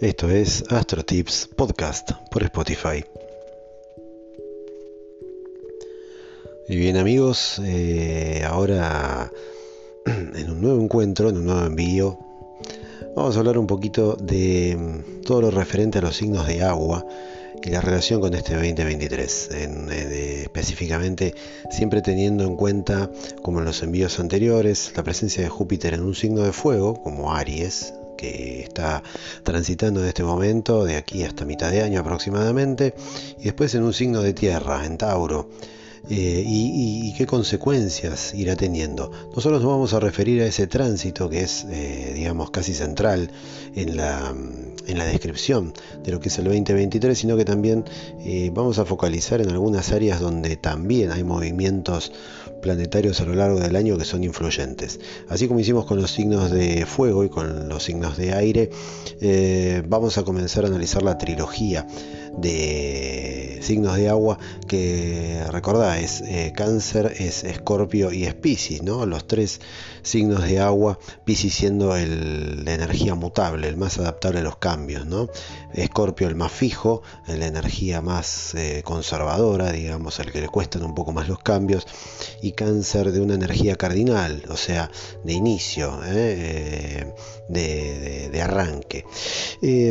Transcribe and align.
Esto 0.00 0.28
es 0.28 0.64
Astro 0.70 1.04
Tips 1.04 1.48
Podcast 1.56 2.10
por 2.30 2.42
Spotify. 2.42 3.04
Y 6.68 6.76
bien 6.76 6.96
amigos, 6.96 7.60
eh, 7.64 8.42
ahora 8.44 9.30
en 10.06 10.50
un 10.50 10.60
nuevo 10.60 10.82
encuentro, 10.82 11.28
en 11.28 11.36
un 11.36 11.46
nuevo 11.46 11.66
envío, 11.66 12.18
vamos 13.14 13.36
a 13.36 13.38
hablar 13.38 13.56
un 13.56 13.68
poquito 13.68 14.16
de 14.16 14.76
mm, 14.76 15.20
todo 15.22 15.42
lo 15.42 15.50
referente 15.52 15.98
a 15.98 16.02
los 16.02 16.16
signos 16.16 16.46
de 16.48 16.62
agua 16.64 17.06
y 17.62 17.70
la 17.70 17.80
relación 17.80 18.20
con 18.20 18.34
este 18.34 18.54
2023, 18.54 19.48
eh, 19.52 20.40
específicamente 20.42 21.34
siempre 21.70 22.02
teniendo 22.02 22.44
en 22.44 22.56
cuenta, 22.56 23.10
como 23.42 23.60
en 23.60 23.64
los 23.64 23.82
envíos 23.82 24.18
anteriores, 24.18 24.92
la 24.96 25.04
presencia 25.04 25.42
de 25.42 25.48
Júpiter 25.48 25.94
en 25.94 26.02
un 26.02 26.14
signo 26.14 26.42
de 26.42 26.52
fuego, 26.52 27.00
como 27.00 27.32
Aries, 27.32 27.94
que 28.16 28.62
está 28.62 29.02
transitando 29.42 30.00
en 30.00 30.08
este 30.08 30.22
momento, 30.22 30.84
de 30.84 30.96
aquí 30.96 31.22
hasta 31.22 31.44
mitad 31.44 31.70
de 31.70 31.82
año 31.82 32.00
aproximadamente, 32.00 32.94
y 33.38 33.44
después 33.44 33.74
en 33.74 33.82
un 33.82 33.92
signo 33.92 34.22
de 34.22 34.34
tierra, 34.34 34.84
en 34.84 34.98
Tauro. 34.98 35.48
Eh, 36.10 36.44
y, 36.46 37.14
qué 37.16 37.26
consecuencias 37.26 38.34
irá 38.34 38.56
teniendo. 38.56 39.10
Nosotros 39.34 39.62
nos 39.62 39.70
vamos 39.70 39.94
a 39.94 40.00
referir 40.00 40.42
a 40.42 40.46
ese 40.46 40.66
tránsito 40.66 41.30
que 41.30 41.42
es, 41.42 41.64
eh, 41.70 42.12
digamos, 42.14 42.50
casi 42.50 42.74
central 42.74 43.30
en 43.74 43.96
la, 43.96 44.34
en 44.86 44.98
la 44.98 45.04
descripción 45.06 45.72
de 46.02 46.12
lo 46.12 46.20
que 46.20 46.28
es 46.28 46.38
el 46.38 46.44
2023, 46.44 47.16
sino 47.16 47.36
que 47.36 47.44
también 47.44 47.84
eh, 48.20 48.50
vamos 48.52 48.78
a 48.78 48.84
focalizar 48.84 49.40
en 49.40 49.50
algunas 49.50 49.92
áreas 49.92 50.20
donde 50.20 50.56
también 50.56 51.10
hay 51.12 51.24
movimientos 51.24 52.12
planetarios 52.64 53.20
a 53.20 53.26
lo 53.26 53.34
largo 53.34 53.60
del 53.60 53.76
año 53.76 53.98
que 53.98 54.06
son 54.06 54.24
influyentes. 54.24 54.98
Así 55.28 55.46
como 55.48 55.60
hicimos 55.60 55.84
con 55.84 56.00
los 56.00 56.10
signos 56.10 56.50
de 56.50 56.86
fuego 56.86 57.22
y 57.22 57.28
con 57.28 57.68
los 57.68 57.82
signos 57.82 58.16
de 58.16 58.32
aire, 58.32 58.70
eh, 59.20 59.82
vamos 59.86 60.16
a 60.16 60.22
comenzar 60.22 60.64
a 60.64 60.68
analizar 60.68 61.02
la 61.02 61.18
trilogía 61.18 61.86
de 62.38 63.60
signos 63.62 63.96
de 63.96 64.08
agua 64.08 64.38
que 64.68 65.42
recordá 65.50 65.98
es 65.98 66.20
eh, 66.20 66.52
cáncer, 66.54 67.14
es 67.18 67.44
escorpio 67.44 68.12
y 68.12 68.24
es 68.24 68.34
piscis, 68.34 68.82
¿no? 68.82 69.06
Los 69.06 69.26
tres 69.26 69.60
signos 70.02 70.44
de 70.44 70.60
agua, 70.60 70.98
piscis 71.24 71.54
siendo 71.54 71.96
el 71.96 72.64
de 72.64 72.74
energía 72.74 73.14
mutable, 73.14 73.68
el 73.68 73.76
más 73.76 73.98
adaptable 73.98 74.40
a 74.40 74.42
los 74.42 74.56
cambios, 74.56 75.06
¿no? 75.06 75.28
Escorpio 75.72 76.28
el 76.28 76.34
más 76.34 76.52
fijo, 76.52 77.02
la 77.26 77.46
energía 77.46 78.00
más 78.00 78.54
eh, 78.54 78.82
conservadora, 78.84 79.72
digamos, 79.72 80.18
el 80.20 80.30
que 80.30 80.40
le 80.40 80.48
cuestan 80.48 80.84
un 80.84 80.94
poco 80.94 81.12
más 81.12 81.28
los 81.28 81.38
cambios, 81.38 81.86
y 82.42 82.52
cáncer 82.52 83.12
de 83.12 83.20
una 83.20 83.34
energía 83.34 83.76
cardinal, 83.76 84.42
o 84.50 84.56
sea, 84.56 84.90
de 85.24 85.32
inicio, 85.32 86.00
¿eh? 86.06 87.14
De, 87.48 88.40
arranque. 88.42 89.04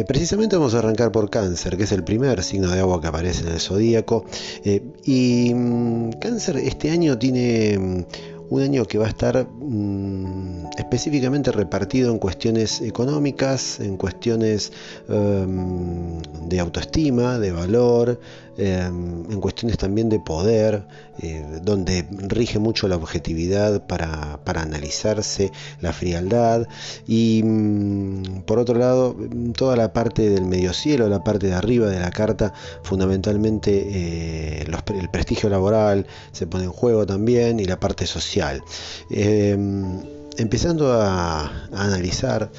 precisamente 0.07 0.55
vamos 0.55 0.75
a 0.75 0.79
arrancar 0.79 1.11
por 1.11 1.29
cáncer, 1.29 1.77
que 1.77 1.83
es 1.83 1.91
el 1.91 2.03
primer 2.03 2.43
signo 2.43 2.69
de 2.69 2.79
agua 2.79 3.01
que 3.01 3.07
aparece 3.07 3.41
en 3.41 3.53
el 3.53 3.59
zodíaco. 3.59 4.25
Eh, 4.63 4.83
y 5.05 5.53
mm, 5.53 6.11
cáncer 6.13 6.57
este 6.57 6.91
año 6.91 7.17
tiene 7.17 7.77
mm, 7.77 8.03
un 8.49 8.61
año 8.61 8.85
que 8.85 8.97
va 8.97 9.05
a 9.05 9.09
estar 9.09 9.47
mm, 9.47 10.67
específicamente 10.77 11.51
repartido 11.51 12.11
en 12.11 12.19
cuestiones 12.19 12.81
económicas, 12.81 13.79
en 13.79 13.97
cuestiones 13.97 14.71
em, 15.09 16.21
de 16.47 16.59
autoestima, 16.59 17.39
de 17.39 17.51
valor, 17.51 18.19
em, 18.57 19.31
en 19.31 19.41
cuestiones 19.41 19.77
también 19.77 20.09
de 20.09 20.19
poder, 20.19 20.85
eh, 21.19 21.59
donde 21.61 22.05
rige 22.27 22.59
mucho 22.59 22.87
la 22.87 22.95
objetividad 22.95 23.85
para, 23.87 24.39
analizarse, 24.45 25.51
la 25.81 25.93
frialdad 25.93 26.67
y 27.07 27.41
mm, 27.43 28.43
por 28.45 28.59
otro 28.59 28.75
lado 28.75 29.15
toda 29.55 29.75
la 29.75 29.93
parte 29.93 30.29
del 30.29 30.45
medio 30.45 30.73
cielo, 30.73 31.07
la 31.09 31.23
parte 31.23 31.47
de 31.47 31.53
arriba 31.53 31.87
de 31.87 31.99
la 31.99 32.11
carta, 32.11 32.53
fundamentalmente 32.83 33.71
eh, 33.71 34.65
el 34.65 35.09
prestigio 35.09 35.49
laboral 35.49 36.07
se 36.31 36.47
pone 36.47 36.65
en 36.65 36.71
juego 36.71 37.05
también 37.05 37.59
y 37.59 37.65
la 37.65 37.79
parte 37.79 38.05
social. 38.05 38.63
Em, 39.09 40.01
empezando 40.37 40.91
a, 40.93 41.67
analizar 41.73 42.51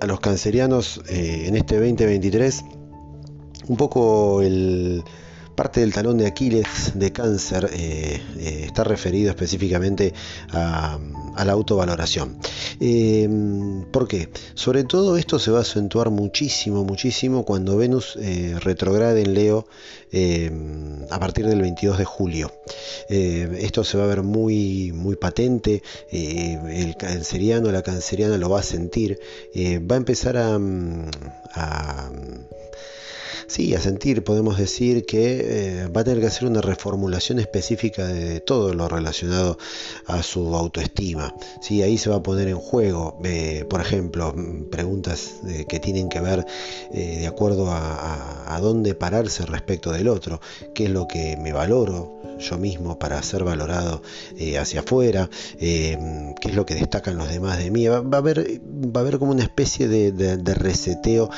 a 0.00 0.06
los 0.06 0.20
cancerianos 0.20 1.00
eh, 1.08 1.44
en 1.46 1.56
este 1.56 1.76
2023, 1.76 2.64
un 3.68 3.76
poco 3.76 4.42
el 4.42 5.04
parte 5.56 5.80
del 5.80 5.92
talón 5.92 6.18
de 6.18 6.26
Aquiles 6.26 6.92
de 6.94 7.10
cáncer 7.10 7.70
eh, 7.72 8.20
eh, 8.38 8.62
está 8.66 8.84
referido 8.84 9.30
específicamente 9.30 10.12
a, 10.50 10.98
la 11.44 11.52
autovaloración. 11.52 12.38
Eh, 12.80 13.28
¿Por 13.90 14.06
qué? 14.06 14.28
Sobre 14.54 14.84
todo 14.84 15.16
esto 15.16 15.38
se 15.38 15.50
va 15.50 15.58
a 15.58 15.62
acentuar 15.62 16.10
muchísimo, 16.10 16.84
muchísimo 16.84 17.44
cuando 17.44 17.76
Venus 17.76 18.18
retrograde 18.60 19.22
en 19.22 19.34
Leo 19.34 19.66
a 21.10 21.20
partir 21.20 21.46
del 21.46 21.60
22 21.60 21.98
de 21.98 22.04
julio. 22.04 22.52
esto 23.08 23.84
se 23.84 23.98
va 23.98 24.04
a 24.04 24.06
ver 24.06 24.22
muy, 24.22 24.92
muy 24.92 25.16
patente, 25.16 25.82
el 26.10 26.96
canceriano, 26.96 27.70
la 27.70 27.82
canceriana 27.82 28.38
lo 28.38 28.48
va 28.48 28.60
a 28.60 28.62
sentir, 28.62 29.18
va 29.54 29.96
a 29.96 29.98
empezar 29.98 30.36
a 30.38 30.58
sí, 33.46 33.74
a 33.74 33.80
sentir, 33.80 34.24
podemos 34.24 34.58
decir 34.58 35.06
que 35.06 35.84
eh, 35.84 35.88
va 35.88 36.00
a 36.00 36.04
tener 36.04 36.20
que 36.20 36.26
hacer 36.26 36.48
una 36.48 36.60
reformulación 36.60 37.38
específica 37.38 38.06
de 38.06 38.40
todo 38.40 38.74
lo 38.74 38.88
relacionado 38.88 39.58
a 40.06 40.22
su 40.22 40.54
autoestima. 40.54 41.34
¿sí? 41.60 41.82
Ahí 41.82 41.98
se 41.98 42.10
va 42.10 42.16
a 42.16 42.22
poner 42.22 42.48
en 42.48 42.58
juego, 42.58 43.18
eh, 43.24 43.64
por 43.68 43.80
ejemplo, 43.80 44.34
preguntas 44.70 45.36
eh, 45.48 45.64
que 45.68 45.80
tienen 45.80 46.08
que 46.08 46.20
ver 46.20 46.46
de 46.92 47.26
acuerdo 47.26 47.68
a, 47.70 48.58
dónde 48.60 48.94
pararse 48.94 49.44
respecto 49.44 49.92
del 49.92 50.08
otro, 50.08 50.40
qué 50.74 50.84
es 50.84 50.90
lo 50.90 51.06
que 51.06 51.36
me 51.36 51.52
valoro 51.52 52.20
yo 52.38 52.58
mismo 52.58 52.98
para 52.98 53.22
ser 53.22 53.44
valorado 53.44 54.02
hacia 54.58 54.80
afuera, 54.80 55.28
qué 55.58 56.36
es 56.42 56.54
lo 56.54 56.64
que 56.64 56.74
destacan 56.74 57.16
los 57.16 57.28
demás 57.28 57.58
de 57.58 57.70
mí. 57.70 57.86
Va, 57.86 57.98
a, 57.98 58.16
haber, 58.16 58.60
va 58.64 59.00
a 59.00 59.02
haber 59.02 59.18
como 59.18 59.32
una 59.32 59.42
especie 59.42 59.88
de, 59.88 60.12
de 60.12 60.54
reseteo 60.54 61.30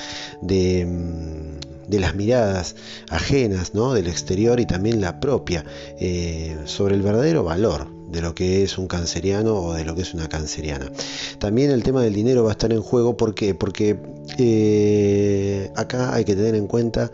de 0.42 0.86
mm, 0.86 1.77
de 1.88 2.00
las 2.00 2.14
miradas 2.14 2.76
ajenas, 3.10 3.74
¿no? 3.74 3.94
del 3.94 4.06
exterior 4.06 4.60
y 4.60 4.66
también 4.66 5.00
la 5.00 5.20
propia, 5.20 5.64
eh, 5.98 6.56
sobre 6.64 6.94
el 6.94 7.02
verdadero 7.02 7.44
valor 7.44 7.98
de 8.10 8.22
lo 8.22 8.34
que 8.34 8.62
es 8.62 8.78
un 8.78 8.86
canceriano 8.86 9.54
o 9.54 9.74
de 9.74 9.84
lo 9.84 9.94
que 9.94 10.02
es 10.02 10.14
una 10.14 10.28
canceriana. 10.28 10.90
También 11.38 11.70
el 11.70 11.82
tema 11.82 12.02
del 12.02 12.14
dinero 12.14 12.44
va 12.44 12.50
a 12.50 12.52
estar 12.52 12.72
en 12.72 12.80
juego, 12.80 13.16
¿por 13.16 13.34
qué? 13.34 13.54
Porque 13.54 13.98
eh, 14.38 15.70
acá 15.76 16.14
hay 16.14 16.24
que 16.24 16.34
tener 16.34 16.54
en 16.54 16.66
cuenta 16.66 17.10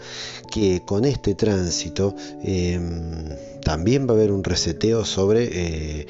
que 0.50 0.82
con 0.84 1.04
este 1.04 1.34
tránsito 1.34 2.14
em, 2.42 3.28
también 3.62 4.06
va 4.06 4.12
a 4.12 4.16
haber 4.16 4.30
un 4.30 4.44
reseteo 4.44 5.04
sobre 5.04 5.48
eh, 5.50 6.06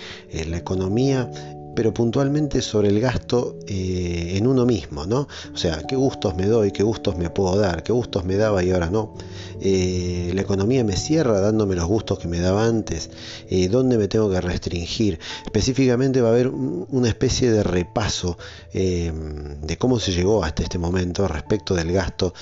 la 0.47 0.59
economía 0.59 1.31
pero 1.75 1.93
puntualmente 1.93 2.63
sobre 2.63 2.89
el 2.89 3.01
gasto 3.01 3.57
eh, 3.67 4.35
en 4.37 4.47
uno 4.47 4.67
mismo, 4.67 5.07
¿no? 5.07 5.29
O 5.53 5.57
sea, 5.57 5.83
qué 5.87 5.97
gustos 5.97 6.35
me 6.35 6.47
doy, 6.47 6.71
qué 6.71 6.83
gustos 6.83 7.17
me 7.17 7.31
puedo 7.31 7.57
dar, 7.57 7.83
qué 7.83 7.93
gustos 7.93 8.25
me 8.25 8.37
daba 8.37 8.63
y 8.63 8.71
ahora 8.71 8.91
no. 8.91 9.15
Eh, 9.61 10.33
la 10.35 10.43
economía 10.43 10.85
me 10.85 10.97
cierra 10.97 11.41
dándome 11.41 11.75
los 11.75 11.87
gustos 11.87 12.19
que 12.19 12.29
me 12.29 12.41
daba 12.41 12.67
antes, 12.67 13.11
eh, 13.49 13.69
dónde 13.69 13.99
me 13.99 14.09
tengo 14.09 14.31
que 14.31 14.41
restringir. 14.41 15.19
Específicamente 15.45 16.21
va 16.21 16.29
a 16.29 16.33
haber 16.33 16.49
una 16.49 17.09
especie 17.09 17.51
de 17.51 17.63
repaso 17.63 18.37
de 18.73 19.77
cómo 19.79 20.01
se 20.01 20.13
llegó 20.13 20.43
hasta 20.43 20.65
este 20.65 20.79
momento 20.79 21.29
respecto 21.29 21.75
del 21.75 21.93
gasto 21.93 22.35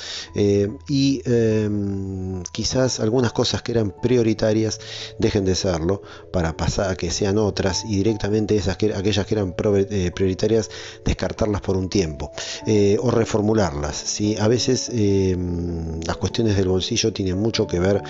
y 0.88 1.20
quizás 2.52 3.00
algunas 3.00 3.32
cosas 3.32 3.62
que 3.62 3.72
eran 3.72 3.94
prioritarias 4.02 4.80
dejen 5.18 5.44
de 5.44 5.54
serlo 5.54 6.02
para 6.32 6.56
pasar 6.56 6.90
a 6.90 6.96
que 6.96 7.10
sean 7.10 7.38
otras 7.38 7.84
y 7.84 7.96
directamente 7.96 8.56
esas 8.56 8.76
que, 8.76 8.94
aquellas 8.94 9.21
que 9.26 9.34
eran 9.34 9.54
eh, 9.58 10.10
prioritarias, 10.14 10.70
descartarlas 11.04 11.60
por 11.60 11.76
un 11.76 11.88
tiempo 11.88 12.32
eh, 12.66 12.96
o 13.00 13.10
reformularlas. 13.10 13.96
¿sí? 13.96 14.36
A 14.38 14.48
veces 14.48 14.90
eh, 14.92 15.36
las 16.06 16.16
cuestiones 16.16 16.56
del 16.56 16.68
bolsillo 16.68 17.12
tienen 17.12 17.38
mucho 17.38 17.66
que 17.66 17.78
ver 17.78 18.02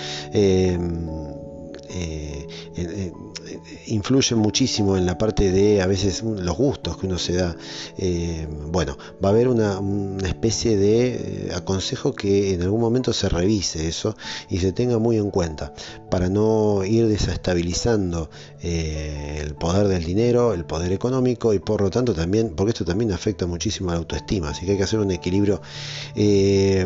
influyen 3.86 4.38
muchísimo 4.38 4.96
en 4.96 5.06
la 5.06 5.18
parte 5.18 5.50
de 5.52 5.82
a 5.82 5.86
veces 5.86 6.22
los 6.22 6.56
gustos 6.56 6.96
que 6.96 7.06
uno 7.06 7.18
se 7.18 7.34
da. 7.34 7.56
Eh, 7.98 8.46
bueno, 8.68 8.96
va 9.22 9.28
a 9.28 9.32
haber 9.32 9.48
una, 9.48 9.80
especie 10.26 10.76
de 10.76 11.48
eh, 11.48 11.52
aconsejo 11.54 12.14
que 12.14 12.54
en 12.54 12.62
algún 12.62 12.80
momento 12.80 13.12
se 13.12 13.28
revise 13.28 13.88
eso 13.88 14.16
y 14.48 14.58
se 14.58 14.72
tenga 14.72 14.98
muy 14.98 15.16
en 15.16 15.30
cuenta 15.30 15.72
para 16.10 16.28
no 16.28 16.84
ir 16.84 17.06
desestabilizando 17.06 18.30
eh, 18.62 19.38
el 19.40 19.54
poder 19.54 19.88
del 19.88 20.04
dinero, 20.04 20.54
el 20.54 20.64
poder 20.64 20.92
económico 20.92 21.54
y 21.54 21.58
por 21.58 21.80
lo 21.80 21.90
tanto 21.90 22.14
también, 22.14 22.54
porque 22.56 22.70
esto 22.70 22.84
también 22.84 23.12
afecta 23.12 23.46
muchísimo 23.46 23.90
a 23.90 23.94
la 23.94 23.98
autoestima, 23.98 24.50
así 24.50 24.64
que 24.64 24.72
hay 24.72 24.78
que 24.78 24.84
hacer 24.84 24.98
un 24.98 25.10
equilibrio 25.10 25.60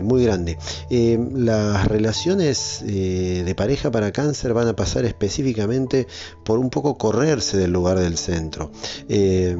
muy 0.02 0.24
grande. 0.24 0.58
las 0.90 1.88
relaciones 1.88 2.82
de 2.86 3.54
pareja 3.56 3.90
para 3.90 4.12
cáncer 4.12 4.54
van 4.54 4.68
a 4.68 4.76
pasar 4.76 5.04
específicamente 5.04 6.06
por 6.44 6.58
un 6.58 6.65
poco 6.70 6.96
correrse 6.96 7.56
del 7.56 7.72
lugar 7.72 7.98
del 7.98 8.16
centro. 8.16 8.70
Eh, 9.08 9.56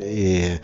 eh, 0.00 0.60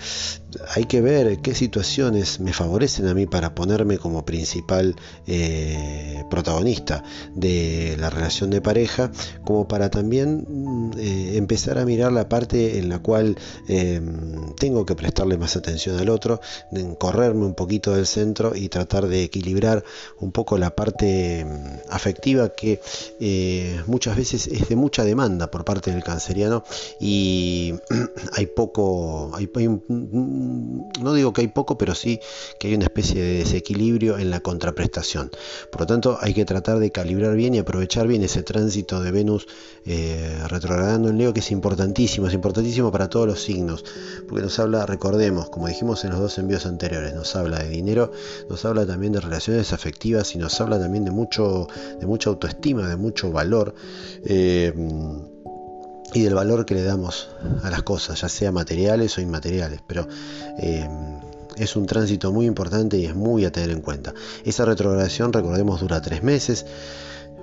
hay 0.75 0.85
que 0.85 1.01
ver 1.01 1.39
qué 1.41 1.55
situaciones 1.55 2.41
me 2.41 2.53
favorecen 2.53 3.09
a 3.09 3.15
mí 3.15 3.27
para 3.27 3.55
ponerme 3.55 3.99
como 3.99 4.25
principal 4.25 4.97
eh, 5.27 6.25
protagonista 6.31 7.05
de 7.35 7.97
la 7.99 8.11
relación 8.11 8.51
de 8.51 8.61
pareja, 8.61 9.11
como 9.45 9.69
para 9.69 9.91
también 9.91 10.47
mm, 10.49 10.91
eh, 10.99 11.37
empezar 11.37 11.79
a 11.79 11.85
mirar 11.85 12.13
la 12.13 12.29
parte 12.29 12.79
en 12.79 12.89
la 12.89 12.99
cual 12.99 13.37
em, 13.69 14.55
tengo 14.55 14.87
que 14.87 14.95
prestarle 14.95 15.37
más 15.37 15.57
atención 15.57 15.99
al 15.99 16.09
otro, 16.09 16.41
correrme 16.99 17.45
un 17.45 17.55
poquito 17.55 17.95
del 17.95 18.07
centro 18.07 18.55
y 18.55 18.69
tratar 18.69 19.07
de 19.07 19.23
equilibrar 19.23 19.85
un 20.21 20.33
poco 20.33 20.59
la 20.59 20.75
parte 20.75 21.41
em, 21.41 21.49
afectiva 21.91 22.51
que 22.51 22.81
eh, 23.21 23.81
muchas 23.87 24.17
veces 24.17 24.47
es 24.47 24.69
de 24.69 24.77
mucha 24.77 25.05
demanda 25.05 25.51
por 25.51 25.65
parte 25.65 25.91
del 25.91 26.03
canceriano 26.03 26.65
y 27.01 27.75
hay 28.33 28.47
poco, 28.47 29.31
hay, 29.35 29.49
no 30.45 31.15
digo 31.15 31.33
que 31.33 31.43
hay 31.43 31.49
poco, 31.49 31.79
pero 31.79 31.95
sí 31.95 32.21
que 32.59 32.69
hay 32.69 32.75
una 32.75 32.85
especie 32.85 33.23
de 33.23 33.39
desequilibrio 33.39 34.19
en 34.19 34.31
la 34.31 34.41
contraprestación. 34.41 35.31
Por 35.71 35.83
lo 35.83 35.87
tanto, 35.87 36.19
hay 36.21 36.35
que 36.35 36.45
tratar 36.45 36.79
de 36.79 36.91
calibrar 36.91 37.35
bien 37.37 37.55
y 37.55 37.59
aprovechar 37.59 38.07
bien 38.07 38.23
ese 38.23 38.43
tránsito 38.43 39.01
de 39.01 39.11
Venus 39.11 39.47
eh, 39.87 40.39
retrogradando 40.49 41.09
en 41.09 41.19
Leo, 41.19 41.33
que 41.33 41.41
es 41.41 41.51
importantísimo, 41.51 42.29
es 42.29 42.35
importantísimo 42.35 42.91
para 42.91 43.09
todos 43.09 43.27
los 43.27 43.43
signos, 43.43 43.85
porque 44.29 44.43
nos 44.43 44.59
habla, 44.59 44.87
recordemos, 44.87 45.51
como 45.51 45.69
dijimos 45.69 46.05
en 46.05 46.11
los 46.11 46.21
dos 46.21 46.39
envíos 46.39 46.67
anteriores, 46.67 47.15
nos 47.15 47.35
habla 47.37 47.59
de 47.59 47.69
dinero, 47.69 48.13
nos 48.49 48.65
habla 48.65 48.87
también 48.87 49.13
de 49.13 49.21
relaciones 49.21 49.73
afectivas 49.73 50.35
y 50.35 50.39
nos 50.39 50.61
habla 50.61 50.79
también 50.79 51.05
de 51.05 51.11
mucho, 51.11 51.69
de 52.01 52.07
mucha 52.07 52.31
autoestima, 52.31 52.89
de 52.89 52.97
mucho 52.97 53.31
valor. 53.31 53.75
Eh, 54.25 54.73
y 56.15 56.23
del 56.23 56.35
valor 56.35 56.65
que 56.65 56.75
le 56.75 56.83
damos 56.83 57.29
a 57.63 57.71
las 57.71 57.83
cosas, 57.83 58.21
ya 58.21 58.29
sea 58.29 58.53
materiales 58.53 59.19
o 59.19 59.21
inmateriales, 59.21 59.81
pero 59.87 60.09
eh, 60.59 60.89
es 61.57 61.77
un 61.77 61.87
tránsito 61.87 62.33
muy 62.33 62.47
importante 62.47 62.97
y 62.97 63.05
es 63.05 63.15
muy 63.15 63.45
a 63.45 63.53
tener 63.53 63.71
en 63.71 63.81
cuenta. 63.81 64.15
Esa 64.45 64.65
retrogradación, 64.65 65.33
recordemos, 65.33 65.81
dura 65.81 66.01
tres 66.01 66.23
meses. 66.23 66.65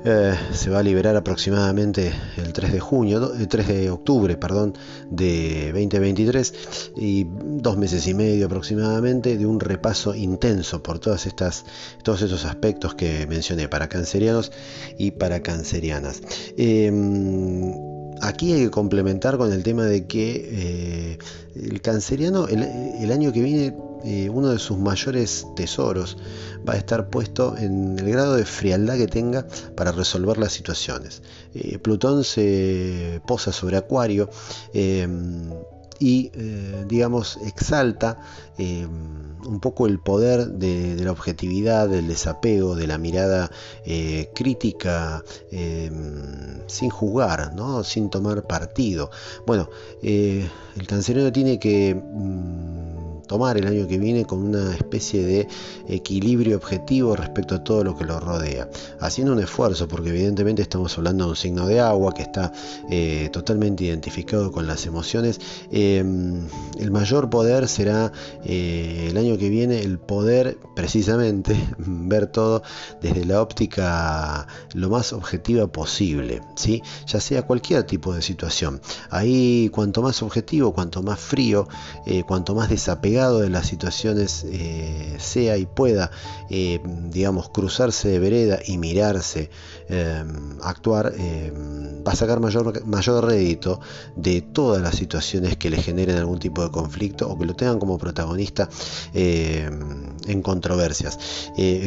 Eh, 0.03 0.35
se 0.53 0.71
va 0.71 0.79
a 0.79 0.83
liberar 0.83 1.15
aproximadamente 1.15 2.11
el 2.37 2.53
3 2.53 2.71
de 2.71 2.79
junio, 2.79 3.33
el 3.33 3.47
3 3.47 3.67
de 3.67 3.91
octubre, 3.91 4.35
perdón, 4.35 4.73
de 5.11 5.67
2023 5.73 6.53
y 6.97 7.27
dos 7.29 7.77
meses 7.77 8.07
y 8.07 8.15
medio 8.15 8.47
aproximadamente 8.47 9.37
de 9.37 9.45
un 9.45 9.59
repaso 9.59 10.15
intenso 10.15 10.81
por 10.81 10.97
todas 10.97 11.27
estas, 11.27 11.65
todos 12.01 12.23
esos 12.23 12.45
aspectos 12.45 12.95
que 12.95 13.27
mencioné 13.27 13.69
para 13.69 13.89
cancerianos 13.89 14.51
y 14.97 15.11
para 15.11 15.43
cancerianas. 15.43 16.23
Em, 16.57 17.90
aquí 18.21 18.53
hay 18.53 18.63
que 18.65 18.71
complementar 18.71 19.37
con 19.37 19.51
el 19.51 19.63
tema 19.63 19.85
de 19.85 20.07
que 20.07 20.49
eh, 20.51 21.19
el 21.55 21.81
canceriano 21.81 22.47
el, 22.47 23.11
año 23.11 23.33
que 23.33 23.41
viene 23.41 23.75
eh, 24.03 24.29
uno 24.29 24.49
de 24.49 24.59
sus 24.59 24.77
mayores 24.77 25.45
tesoros 25.55 26.17
va 26.67 26.73
a 26.73 26.77
estar 26.77 27.09
puesto 27.09 27.57
en 27.57 27.97
el 27.99 28.09
grado 28.09 28.35
de 28.35 28.45
frialdad 28.45 28.97
que 28.97 29.07
tenga 29.07 29.47
para 29.75 29.91
resolver 29.91 30.37
las 30.37 30.53
situaciones. 30.53 31.21
Eh, 31.53 31.79
Plutón 31.79 32.23
se 32.23 33.21
posa 33.27 33.51
sobre 33.51 33.77
Acuario 33.77 34.29
y, 35.99 36.31
digamos, 36.87 37.37
exalta 37.45 38.17
un 39.45 39.59
poco 39.59 39.87
el 39.87 39.99
poder 39.99 40.47
de, 40.47 40.95
la 41.03 41.11
objetividad, 41.11 41.89
del 41.89 42.07
desapego, 42.07 42.75
de 42.75 42.87
la 42.87 42.97
mirada 42.97 43.51
eh, 43.85 44.29
crítica, 44.33 45.23
em, 45.51 46.61
sin 46.67 46.89
juzgar, 46.89 47.53
¿no? 47.53 47.83
sin 47.83 48.09
tomar 48.09 48.47
partido. 48.47 49.11
Bueno, 49.45 49.69
eh, 50.01 50.49
el 50.75 50.87
cancerero 50.87 51.31
tiene 51.31 51.59
que... 51.59 51.95
Mm, 51.95 52.90
tomar 53.31 53.57
el 53.57 53.65
año 53.65 53.87
que 53.87 53.97
viene 53.97 54.25
con 54.25 54.43
una 54.43 54.75
especie 54.75 55.23
de 55.25 55.47
equilibrio 55.87 56.57
objetivo 56.57 57.15
respecto 57.15 57.55
a 57.55 57.63
todo 57.63 57.81
lo 57.81 57.95
que 57.95 58.03
lo 58.03 58.19
rodea, 58.19 58.69
haciendo 58.99 59.31
un 59.31 59.39
esfuerzo, 59.39 59.87
porque 59.87 60.09
evidentemente 60.09 60.61
estamos 60.61 60.97
hablando 60.97 61.23
de 61.23 61.29
un 61.29 61.35
signo 61.37 61.65
de 61.65 61.79
agua 61.79 62.13
que 62.13 62.23
está 62.23 62.51
eh, 62.89 63.29
totalmente 63.31 63.85
identificado 63.85 64.51
con 64.51 64.67
las 64.67 64.85
emociones. 64.85 65.39
Em, 65.71 66.45
el 66.77 66.91
mayor 66.91 67.29
poder 67.29 67.69
será 67.69 68.11
eh, 68.43 69.07
el 69.09 69.15
año 69.15 69.37
que 69.37 69.47
viene 69.47 69.79
el 69.79 69.97
poder 69.97 70.57
precisamente 70.75 71.55
ver 71.77 72.27
todo 72.27 72.63
desde 73.01 73.23
la 73.23 73.41
óptica 73.41 74.45
lo 74.73 74.89
más 74.89 75.13
objetiva 75.13 75.67
posible, 75.67 76.41
¿sí? 76.55 76.83
ya 77.07 77.21
sea 77.21 77.43
cualquier 77.43 77.83
tipo 77.83 78.13
de 78.13 78.21
situación. 78.21 78.81
Ahí 79.09 79.69
cuanto 79.69 80.01
más 80.01 80.21
objetivo, 80.21 80.73
cuanto 80.73 81.01
más 81.01 81.17
frío, 81.21 81.69
eh, 82.05 82.23
cuanto 82.23 82.55
más 82.55 82.67
desapegado, 82.67 83.20
de 83.29 83.49
las 83.49 83.67
situaciones 83.67 84.43
eh, 84.49 85.15
sea 85.19 85.57
y 85.57 85.65
pueda, 85.65 86.11
eh, 86.49 86.79
digamos, 87.09 87.49
cruzarse 87.49 88.09
de 88.09 88.19
vereda 88.19 88.59
y 88.65 88.77
mirarse, 88.77 89.49
eh, 89.89 90.23
actuar, 90.63 91.13
va 92.05 92.11
a 92.11 92.15
sacar 92.15 92.39
mayor, 92.39 92.83
mayor 92.85 93.25
rédito 93.25 93.79
de 94.15 94.41
todas 94.41 94.81
las 94.81 94.95
situaciones 94.95 95.57
que 95.57 95.69
le 95.69 95.77
generen 95.77 96.17
algún 96.17 96.39
tipo 96.39 96.63
de 96.63 96.71
conflicto 96.71 97.29
o 97.29 97.37
que 97.37 97.45
lo 97.45 97.55
tengan 97.55 97.79
como 97.79 97.97
protagonista 97.97 98.69
en 99.13 100.41
controversias. 100.41 101.19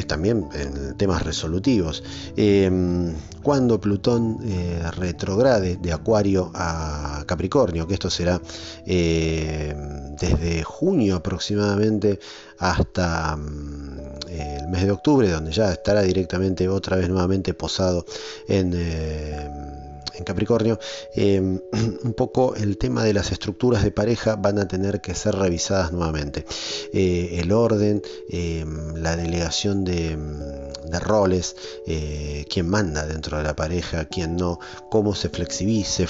también 0.07 0.49
en 0.55 0.97
temas 0.97 1.23
resolutivos. 1.23 2.05
Cuando 3.45 3.81
Plutón 3.81 4.39
retrograde 4.97 5.77
de 5.77 5.93
Acuario 5.93 6.51
a 6.55 7.23
Capricornio, 7.27 7.87
que 7.87 7.95
esto 7.95 8.11
será 8.11 8.41
desde 8.85 10.63
junio 10.65 11.17
aproximadamente 11.17 12.19
hasta 12.59 13.37
mm, 13.37 13.99
el 14.29 14.69
mes 14.69 14.85
de 14.85 14.91
octubre, 14.91 15.31
donde 15.31 15.53
ya 15.53 15.73
estará 15.73 16.03
directamente 16.03 16.69
otra 16.69 16.97
vez 16.97 17.09
nuevamente 17.09 17.55
posado 17.55 18.05
en... 18.49 19.84
En 20.17 20.25
Capricornio, 20.25 20.79
em, 21.15 21.61
un 22.05 22.15
poco 22.15 22.55
el 22.55 22.79
tema 22.79 23.05
de 23.05 23.13
las 23.13 23.33
estructuras 23.33 23.83
de 23.83 23.91
pareja 23.91 24.37
van 24.37 24.59
a 24.59 24.69
tener 24.69 25.01
que 25.01 25.15
ser 25.15 25.35
revisadas 25.35 25.93
nuevamente. 25.93 26.45
Eh, 26.93 27.41
el 27.41 27.53
orden, 27.53 28.03
em, 28.31 28.95
la 28.95 29.17
delegación 29.17 29.85
de, 29.85 30.13
em, 30.13 30.39
roles, 31.01 31.57
eh, 31.89 32.45
quién 32.49 32.69
manda 32.69 33.05
dentro 33.05 33.37
de 33.39 33.43
la 33.43 33.57
pareja, 33.57 34.05
quién 34.05 34.37
no, 34.37 34.61
cómo 34.91 35.17
se 35.17 35.29
flexibiliza, 35.29 36.05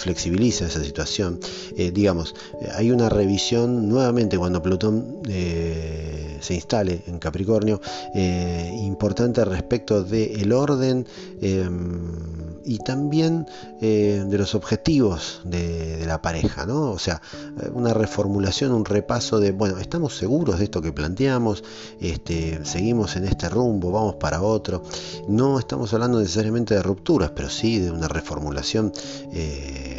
esa 0.67 0.85
situación. 0.85 1.41
Eh, 1.79 1.91
digamos, 1.91 2.35
hay 2.75 2.91
una 2.91 3.09
revisión 3.09 3.89
nuevamente 3.89 4.37
cuando 4.37 4.63
Plutón 4.63 5.23
se 5.25 6.55
instale 6.55 7.03
en 7.07 7.19
Capricornio, 7.19 7.81
importante 8.15 9.43
respecto 9.47 10.05
del 10.05 10.53
orden 10.53 11.07
y 12.65 12.79
también 12.79 13.47
eh, 13.81 14.25
de 14.27 14.39
los 14.39 14.55
objetivos 14.55 15.41
de, 15.45 16.05
la 16.07 16.21
pareja, 16.21 16.67
¿no? 16.67 16.91
O 16.91 16.99
sea, 16.99 17.23
una 17.73 17.95
reformulación, 17.95 18.73
un 18.73 18.85
repaso 18.85 19.41
de, 19.41 19.53
bueno, 19.53 19.79
estamos 19.79 20.17
seguros 20.17 20.59
de 20.59 20.65
esto 20.65 20.83
que 20.83 20.93
planteamos, 20.93 21.65
este, 22.01 22.65
seguimos 22.65 23.17
en 23.17 23.25
este 23.25 23.49
rumbo, 23.49 23.91
vamos 23.91 24.17
para 24.17 24.43
otro. 24.43 24.83
No 25.29 25.59
estamos 25.59 25.93
hablando 25.95 26.21
necesariamente 26.21 26.75
de 26.75 26.83
rupturas, 26.83 27.31
pero 27.31 27.49
sí 27.49 27.79
de 27.79 27.91
una 27.91 28.09
reformulación. 28.09 28.93
Eh, 29.33 29.94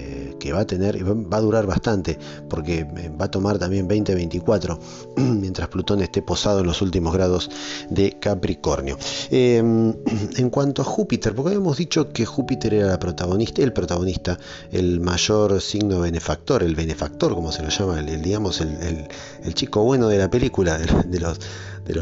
que 0.45 0.53
va 0.53 0.59
a 0.59 0.67
tener, 0.67 1.03
va 1.03 1.37
a 1.37 1.41
durar 1.41 1.65
bastante, 1.65 2.19
porque 2.47 2.81
eh, 2.81 3.11
va 3.19 3.25
a 3.25 3.31
tomar 3.31 3.57
también 3.57 3.87
2024, 3.87 4.79
mientras 5.17 5.69
Plutón 5.69 6.03
esté 6.03 6.21
posado 6.21 6.59
en 6.59 6.67
los 6.67 6.83
últimos 6.83 7.15
grados 7.15 7.49
de 7.89 8.11
Capricornio. 8.19 8.95
Em, 9.31 9.91
en 10.37 10.49
cuanto 10.51 10.83
a 10.83 10.85
Júpiter, 10.85 11.33
porque 11.33 11.49
habíamos 11.49 11.77
dicho 11.77 12.09
que 12.13 12.27
Júpiter 12.27 12.75
era 12.75 12.89
la 12.89 12.99
protagonista, 12.99 13.63
el 13.63 13.73
protagonista, 13.73 14.37
el 14.71 14.99
mayor 14.99 15.59
signo 15.61 16.01
benefactor, 16.01 16.61
el 16.61 16.75
benefactor, 16.75 17.33
como 17.33 17.51
se 17.51 17.63
lo 17.63 17.69
llama, 17.69 17.99
el, 17.99 18.21
digamos, 18.21 18.61
el, 18.61 19.07
chico 19.55 19.83
bueno 19.83 20.09
de 20.09 20.19
la 20.19 20.29
película, 20.29 20.77
de, 20.77 21.19
los, 21.19 21.39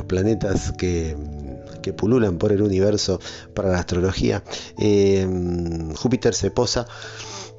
planetas 0.05 0.73
que 0.73 1.15
que 1.81 1.91
pululan 1.91 2.37
por 2.37 2.53
el 2.53 2.61
universo 2.61 3.19
para 3.53 3.69
la 3.69 3.79
astrología. 3.79 4.41
Em, 4.77 5.93
Júpiter 5.93 6.33
se 6.33 6.49
posa 6.49 6.87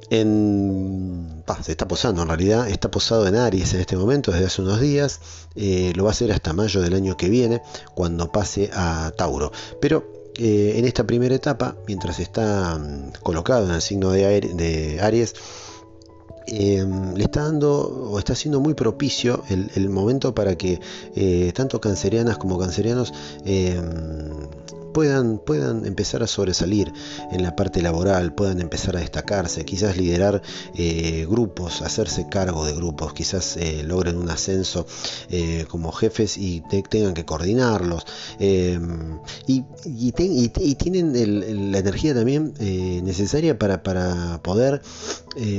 en, 0.09 1.43
se 1.63 1.71
está 1.71 1.87
posando 1.87 2.21
en 2.21 2.27
realidad, 2.27 2.69
está 2.69 2.91
posado 2.91 3.27
en 3.27 3.35
Aries 3.35 3.73
en 3.73 3.81
este 3.81 3.97
momento 3.97 4.31
desde 4.31 4.45
hace 4.45 4.61
unos 4.61 4.79
días, 4.79 5.19
eh, 5.55 5.93
lo 5.95 6.03
va 6.03 6.09
a 6.09 6.13
hacer 6.13 6.31
hasta 6.31 6.53
mayo 6.53 6.81
del 6.81 6.93
año 6.93 7.17
que 7.17 7.29
viene 7.29 7.61
cuando 7.93 8.31
pase 8.31 8.69
a 8.73 9.11
Tauro. 9.15 9.51
Pero 9.79 10.31
eh, 10.37 10.73
en 10.77 10.85
esta 10.85 11.05
primera 11.05 11.33
etapa, 11.33 11.75
mientras 11.87 12.19
está 12.19 12.77
mm, 12.77 13.21
colocado 13.23 13.65
en 13.67 13.75
el 13.75 13.81
signo 13.81 14.11
de, 14.11 14.99
Aries, 15.01 15.33
em, 16.47 17.15
le 17.15 17.23
está 17.23 17.43
dando 17.43 17.71
o 18.11 18.19
está 18.19 18.35
siendo 18.35 18.59
muy 18.59 18.73
propicio 18.73 19.43
el, 19.49 19.89
momento 19.89 20.35
para 20.35 20.55
que 20.55 20.79
eh, 21.15 21.51
tanto 21.55 21.81
cancerianas 21.81 22.37
como 22.37 22.59
cancerianos 22.59 23.13
em, 23.45 24.29
puedan, 24.95 25.39
puedan 25.39 25.85
empezar 25.85 26.23
a 26.23 26.27
sobresalir 26.27 26.93
en 27.29 27.43
la 27.43 27.53
parte 27.53 27.81
laboral, 27.81 28.33
puedan 28.33 28.61
empezar 28.61 28.95
a 28.95 29.01
destacarse, 29.01 29.65
quizás 29.65 29.97
liderar 29.97 30.41
eh, 30.73 31.27
grupos, 31.29 31.81
hacerse 31.81 32.29
cargo 32.29 32.63
de 32.65 32.71
grupos, 32.71 33.11
quizás 33.11 33.57
eh, 33.57 33.83
logren 33.83 34.15
un 34.15 34.29
ascenso 34.29 34.87
como 35.67 35.91
jefes 35.91 36.37
y 36.37 36.63
tengan 36.89 37.13
que 37.13 37.25
coordinarlos. 37.25 38.05
Y, 38.39 39.63
tienen 40.75 41.71
la 41.71 41.79
energía 41.79 42.13
también 42.13 42.53
necesaria 43.03 43.59
para, 43.59 43.83
para 43.83 44.41
poder 44.41 44.81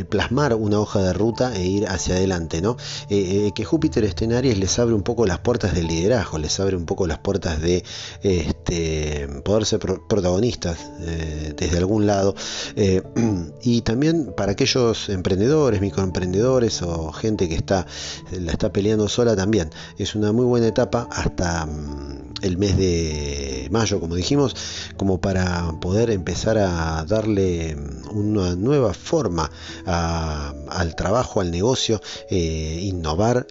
plasmar 0.09 0.55
una 0.55 0.81
hoja 0.81 1.02
de 1.02 1.12
ruta 1.12 1.55
e 1.55 1.66
ir 1.66 1.87
hacia 1.88 2.14
adelante. 2.14 2.62
¿no? 2.62 2.78
que 3.09 3.64
Júpiter 3.64 4.05
esté 4.05 4.25
en 4.25 4.61
les 4.61 4.78
abre 4.78 4.95
un 4.95 5.02
poco 5.02 5.26
las 5.26 5.40
puertas 5.40 5.75
del 5.75 5.88
liderazgo, 5.88 6.38
les 6.38 6.59
abre 6.59 6.76
un 6.76 6.87
poco 6.87 7.07
las 7.07 7.19
puertas 7.19 7.61
de 7.61 7.85
este, 8.23 9.25
poder 9.45 9.64
ser 9.64 9.80
protagonistas 9.80 10.78
eh, 11.00 11.54
desde 11.56 11.78
algún 11.78 12.06
lado. 12.06 12.35
Eh, 12.76 13.02
y 13.62 13.83
también 13.83 14.33
para 14.37 14.52
aquellos 14.52 15.09
emprendedores, 15.09 15.80
microemprendedores 15.80 16.83
o 16.83 17.12
gente 17.12 17.49
que 17.49 17.54
está, 17.54 17.87
la 18.33 18.52
está 18.52 18.73
peleando 18.73 19.09
sola 19.09 19.37
también. 19.37 19.71
Es 19.99 20.14
una 20.14 20.33
muy 20.33 20.45
buena 20.45 20.66
etapa 20.66 21.09
hasta 21.11 21.66
mm, 21.66 22.25
el 22.43 22.59
mes 22.59 22.76
de 22.76 23.69
mayo, 23.71 24.00
como 24.00 24.14
dijimos, 24.14 24.55
como 24.97 25.21
para 25.21 25.73
poder 25.81 26.11
empezar 26.11 26.59
a 26.59 27.05
darle 27.05 27.76
una 28.11 28.55
nueva 28.55 28.95
forma 28.95 29.50
al 29.87 30.95
trabajo, 30.97 31.40
al 31.40 31.50
negocio, 31.50 32.00
eh, 32.31 32.81
innovar, 32.83 33.47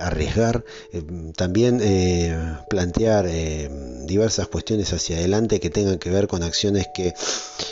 arriesgar, 0.00 0.64
también 1.36 1.80
plantear 2.68 3.26
diversas 4.06 4.48
cuestiones 4.48 4.92
hacia 4.92 5.16
adelante 5.18 5.60
que 5.60 5.70
tengan 5.70 5.98
que 5.98 6.10
ver 6.10 6.28
con 6.28 6.42
acciones 6.42 6.86
que 6.94 7.14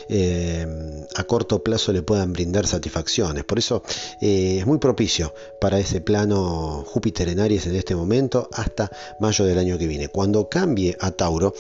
eh, 0.09 0.67
a 1.15 1.25
corto 1.25 1.63
plazo 1.63 1.93
le 1.93 2.03
puedan 2.03 2.33
brindar 2.33 2.67
satisfacciones. 2.67 3.45
Por 3.45 3.59
eso 3.59 3.83
eh, 4.21 4.59
es 4.61 4.67
muy 4.67 4.79
propicio 4.79 5.35
para 5.61 5.79
ese 5.79 6.01
plano 6.01 6.85
Júpiter 6.87 7.29
en 7.29 7.41
Aries 7.41 7.67
en 7.67 7.77
este 7.77 7.95
momento 7.95 8.49
hasta 8.53 8.91
mayo 9.21 9.45
del 9.45 9.59
año 9.59 9.79
que 9.79 9.87
viene. 9.87 10.09
Cuando 10.09 10.49
cambie 10.65 10.97
a 10.99 11.11
Tauro, 11.11 11.53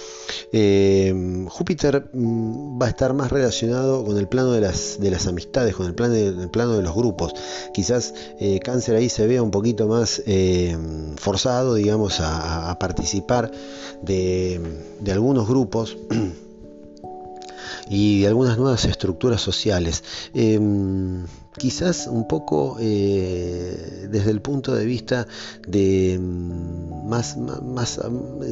eh, 0.50 1.12
Júpiter 1.48 2.08
mm, 2.12 2.80
va 2.80 2.86
a 2.86 2.88
estar 2.88 3.12
más 3.12 3.30
relacionado 3.30 4.04
con 4.04 4.16
el 4.16 4.28
plano 4.28 4.52
de 4.52 4.62
las, 4.62 4.98
de 4.98 5.10
las 5.10 5.26
amistades, 5.26 5.74
con 5.74 5.86
el 5.86 5.94
plano 5.94 6.14
de, 6.14 6.48
plano 6.48 6.76
de 6.76 6.82
los 6.82 6.94
grupos. 6.94 7.34
Quizás 7.74 8.14
Cáncer 8.62 8.96
ahí 8.96 9.08
se 9.08 9.26
vea 9.26 9.42
un 9.42 9.50
poquito 9.50 9.86
más 9.86 10.22
forzado, 11.16 11.74
digamos, 11.74 12.20
a 12.20 12.76
participar 12.78 13.50
de 14.02 14.60
algunos 15.12 15.46
grupos 15.48 15.96
y 17.88 18.22
de 18.22 18.28
algunas 18.28 18.58
nuevas 18.58 18.84
estructuras 18.84 19.40
sociales. 19.40 20.02
Em, 20.34 21.24
quizás 21.56 22.08
un 22.08 22.26
poco 22.26 22.78
eh, 22.80 24.08
desde 24.10 24.30
el 24.30 24.40
punto 24.40 24.74
de 24.74 24.84
vista 24.84 25.26
de 25.66 26.18
mm, 26.20 27.08
más, 27.08 27.36
más, 27.36 28.00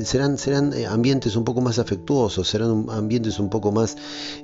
serán, 0.05 0.39
serán 0.39 0.73
eh, 0.73 0.87
ambientes 0.87 1.37
un 1.37 1.45
poco 1.45 1.61
más 1.61 1.79
afectuosos, 1.79 2.49
serán 2.49 2.87
ambientes 2.91 3.39
un 3.39 3.51
poco 3.51 3.73
más 3.73 3.97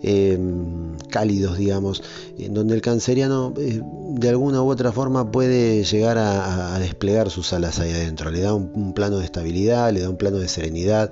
em, 0.02 0.96
cálidos, 1.10 1.58
digamos, 1.58 2.02
en 2.38 2.54
donde 2.54 2.74
el 2.74 2.80
canceriano 2.80 3.54
eh, 3.58 3.80
de 3.82 4.28
alguna 4.28 4.62
u 4.62 4.70
otra 4.70 4.92
forma 4.92 5.30
puede 5.30 5.84
llegar 5.84 6.18
a, 6.18 6.78
desplegar 6.78 7.30
sus 7.30 7.52
alas 7.52 7.78
ahí 7.80 7.92
adentro, 7.92 8.30
le 8.30 8.40
da 8.40 8.54
un, 8.54 8.92
plano 8.92 9.18
de 9.18 9.24
estabilidad, 9.24 9.92
le 9.92 10.00
da 10.00 10.10
un 10.10 10.16
plano 10.16 10.38
de 10.38 10.48
serenidad. 10.48 11.10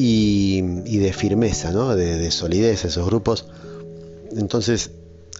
Y, 0.00 0.60
de 0.98 1.12
firmeza, 1.12 1.72
¿no? 1.72 1.96
de, 1.96 2.18
de 2.18 2.30
solidez 2.30 2.84
a 2.84 2.88
esos 2.88 3.04
grupos. 3.04 3.46
Entonces, 4.30 4.92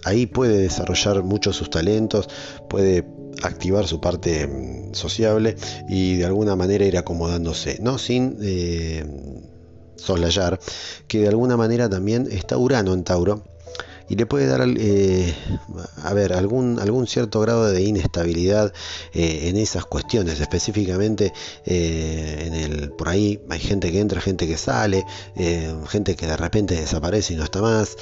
ahí 0.03 0.25
puede 0.25 0.57
desarrollar 0.57 1.23
muchos 1.23 1.55
sus 1.55 1.69
talentos, 1.69 2.27
puede 2.67 3.05
activar 3.43 3.87
su 3.87 4.01
parte 4.01 4.47
mm, 4.47 4.93
sociable 4.93 5.55
y 5.87 6.17
de 6.17 6.25
alguna 6.25 6.55
manera 6.55 6.85
ir 6.85 6.97
acomodándose, 6.97 7.79
no 7.81 7.97
sin 7.97 8.37
eh, 8.41 9.05
soslayar 9.95 10.59
que 11.07 11.21
de 11.21 11.27
alguna 11.27 11.57
manera 11.57 11.89
también 11.89 12.27
está 12.31 12.57
Urano 12.57 12.93
en 12.93 13.03
Tauro 13.03 13.43
y 14.09 14.15
le 14.15 14.25
puede 14.25 14.47
dar 14.47 14.61
eh, 14.67 15.33
a 16.03 16.13
ver 16.13 16.33
algún 16.33 16.79
algún 16.79 17.07
cierto 17.07 17.39
grado 17.39 17.71
de 17.71 17.81
inestabilidad 17.81 18.73
eh, 19.13 19.49
en 19.49 19.57
esas 19.57 19.85
cuestiones 19.85 20.39
específicamente 20.39 21.31
eh, 21.65 22.43
en 22.47 22.53
el 22.53 22.91
por 22.91 23.09
ahí 23.09 23.39
hay 23.49 23.59
gente 23.59 23.91
que 23.91 23.99
entra 23.99 24.19
gente 24.19 24.47
que 24.47 24.57
sale 24.57 25.05
gente 25.87 26.15
que 26.15 26.25
de 26.25 26.37
repente 26.37 26.75
desaparece 26.75 27.33
y 27.33 27.37
no 27.37 27.43
está 27.43 27.61
más 27.61 27.95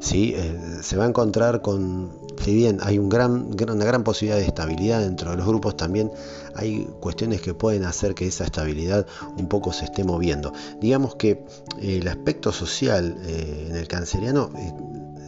¿sí? 0.00 0.34
se 0.82 0.96
va 0.96 1.04
a 1.04 1.08
encontrar 1.08 1.62
con 1.62 2.24
si 2.44 2.54
bien 2.54 2.78
hay 2.82 2.98
una 2.98 3.84
gran 3.84 4.04
posibilidad 4.04 4.38
de 4.38 4.46
estabilidad 4.46 5.00
dentro 5.00 5.30
de 5.30 5.36
los 5.36 5.46
grupos, 5.46 5.76
también 5.76 6.10
hay 6.54 6.86
cuestiones 7.00 7.40
que 7.40 7.54
pueden 7.54 7.84
hacer 7.84 8.14
que 8.14 8.26
esa 8.26 8.44
estabilidad 8.44 9.06
un 9.38 9.48
poco 9.48 9.72
se 9.72 9.86
esté 9.86 10.04
moviendo. 10.04 10.52
Digamos 10.80 11.14
que 11.16 11.44
eh, 11.80 11.98
el 12.00 12.08
aspecto 12.08 12.52
social 12.52 13.16
eh, 13.22 13.68
en 13.70 13.76
el 13.76 13.88
canceriano 13.88 14.50
eh, 14.56 14.72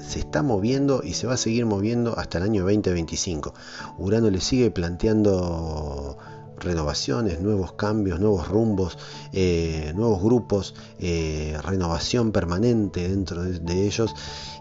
se 0.07 0.19
está 0.19 0.43
moviendo 0.43 1.01
y 1.03 1.15
se 1.15 1.27
va 1.27 1.35
a 1.35 1.39
seguir 1.39 1.67
moviendo 1.67 2.19
hasta 2.19 2.39
el 2.39 2.45
año 2.45 2.63
2025. 2.63 3.55
Urano 3.99 4.31
le 4.31 4.41
sigue 4.41 4.71
planteando 4.71 6.19
renovaciones, 6.59 7.41
nuevos 7.41 7.73
cambios, 7.73 8.21
nuevos 8.21 8.49
rumbos, 8.49 8.99
eh, 9.33 9.93
nuevos 9.95 10.23
grupos, 10.23 10.75
eh, 10.99 11.57
renovación 11.63 12.33
permanente 12.33 13.09
dentro 13.09 13.43
de, 13.43 13.87
ellos 13.87 14.15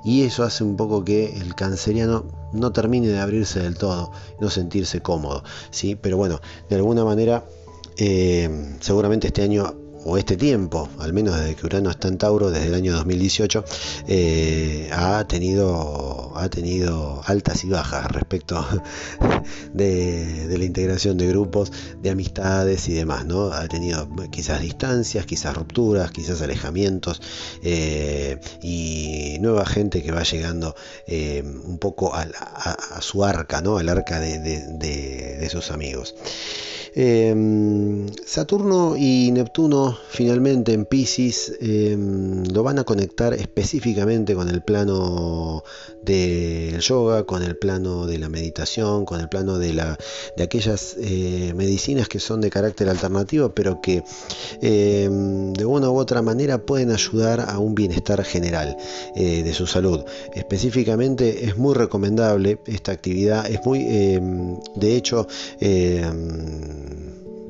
y 0.04 0.24
eso 0.24 0.44
hace 0.44 0.64
un 0.64 0.76
poco 0.76 1.04
que 1.04 1.38
el 1.38 1.56
canceriano 1.56 2.26
no 2.54 2.72
termine 2.72 3.08
de 3.08 3.20
abrirse 3.20 3.62
del 3.62 3.78
todo, 3.78 4.12
no 4.40 4.50
sentirse 4.50 5.02
cómodo, 5.02 5.44
¿sí? 5.72 5.96
pero 5.96 6.18
bueno, 6.18 6.42
de 6.70 6.76
alguna 6.76 7.04
manera 7.06 7.46
eh, 7.98 8.78
seguramente 8.82 9.28
este 9.28 9.44
año 9.44 9.85
o 10.06 10.18
este 10.18 10.38
tiempo, 10.38 10.88
al 11.00 11.14
menos 11.14 11.36
desde 11.36 11.56
que 11.56 11.66
Urano 11.66 11.90
está 11.90 12.08
en 12.08 12.20
Tauro, 12.20 12.52
desde 12.52 12.68
el 12.68 12.76
año 12.76 12.94
2018, 12.94 13.66
eh, 14.08 14.90
ha, 14.94 15.28
tenido, 15.28 16.32
ha 16.36 16.48
tenido 16.48 17.24
altas 17.26 17.64
y 17.64 17.70
bajas 17.70 18.12
respecto 18.12 18.64
de, 19.74 20.46
la 20.56 20.64
integración 20.64 21.18
de 21.18 21.28
grupos, 21.28 21.72
de 22.04 22.12
amistades 22.12 22.88
y 22.88 22.94
demás, 22.94 23.26
¿no? 23.26 23.52
Ha 23.52 23.68
tenido 23.68 24.08
quizás 24.30 24.62
distancias, 24.62 25.26
quizás 25.26 25.58
rupturas, 25.58 26.12
quizás 26.12 26.40
alejamientos 26.44 27.20
eh, 27.64 28.40
y 28.62 29.38
nueva 29.40 29.66
gente 29.66 30.04
que 30.04 30.12
va 30.12 30.22
llegando 30.22 30.76
eh, 31.08 31.44
un 31.44 31.80
poco 31.80 32.14
a, 32.14 32.28
su 33.02 33.24
arca, 33.24 33.62
¿no? 33.62 33.80
Al 33.80 33.90
arca 33.90 34.20
de, 34.20 35.48
sus 35.52 35.72
amigos. 35.72 36.16
Saturno 38.26 38.96
y 38.98 39.32
Neptuno 39.32 39.95
finalmente 40.10 40.74
en 40.74 40.86
Pisces 40.86 41.54
em, 41.60 42.44
lo 42.46 42.64
van 42.64 42.80
a 42.80 42.84
conectar 42.84 43.34
específicamente 43.34 44.36
con 44.36 44.50
el 44.50 44.62
plano 44.62 45.64
del 46.02 46.80
yoga, 46.80 47.26
con 47.26 47.44
el 47.44 47.58
plano 47.58 48.06
de 48.06 48.18
la 48.18 48.30
meditación, 48.30 49.06
con 49.06 49.20
el 49.20 49.30
plano 49.30 49.58
de, 49.58 49.74
la, 49.74 49.98
de 50.38 50.44
aquellas 50.44 50.96
eh, 51.00 51.54
medicinas 51.56 52.08
que 52.08 52.20
son 52.20 52.42
de 52.42 52.50
carácter 52.50 52.90
alternativo, 52.90 53.50
pero 53.54 53.82
que 53.82 54.04
em, 54.62 55.54
de 55.54 55.66
una 55.66 55.90
u 55.90 55.98
otra 55.98 56.22
manera 56.22 56.66
pueden 56.66 56.92
ayudar 56.92 57.42
a 57.42 57.60
un 57.60 57.76
bienestar 57.76 58.24
general 58.24 58.78
eh, 59.16 59.44
de 59.44 59.54
su 59.54 59.68
salud. 59.68 60.04
Específicamente 60.34 61.46
es 61.46 61.58
muy 61.58 61.74
recomendable 61.74 62.60
esta 62.66 62.92
actividad, 62.92 63.50
es 63.50 63.66
muy, 63.66 63.86
de 64.76 64.96
hecho, 64.96 65.28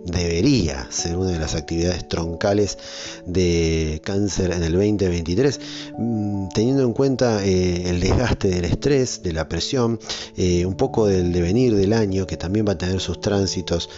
debería 0.05 0.88
ser 0.91 1.17
una 1.17 1.31
de 1.31 1.39
las 1.39 1.55
actividades 1.55 2.07
troncales 2.07 2.77
de 3.25 4.01
cáncer 4.03 4.51
en 4.51 4.63
el 4.63 4.74
2023, 4.74 5.59
mm, 5.97 6.50
teniendo 6.53 6.83
en 6.83 6.93
cuenta 6.93 7.43
eh, 7.45 7.89
el 7.89 8.00
desgaste 8.00 8.50
del 8.50 8.65
estrés, 8.65 9.24
de 9.24 9.33
la 9.33 9.50
presión, 9.50 10.00
eh, 10.38 10.65
un 10.65 10.75
poco 10.75 11.07
del 11.07 11.33
devenir 11.33 11.75
del 11.75 11.93
año, 11.93 12.27
que 12.27 12.38
también 12.38 12.67
va 12.67 12.74
a 12.74 12.77
tener 12.77 13.00
sus 13.00 13.19
tránsitos 13.19 13.89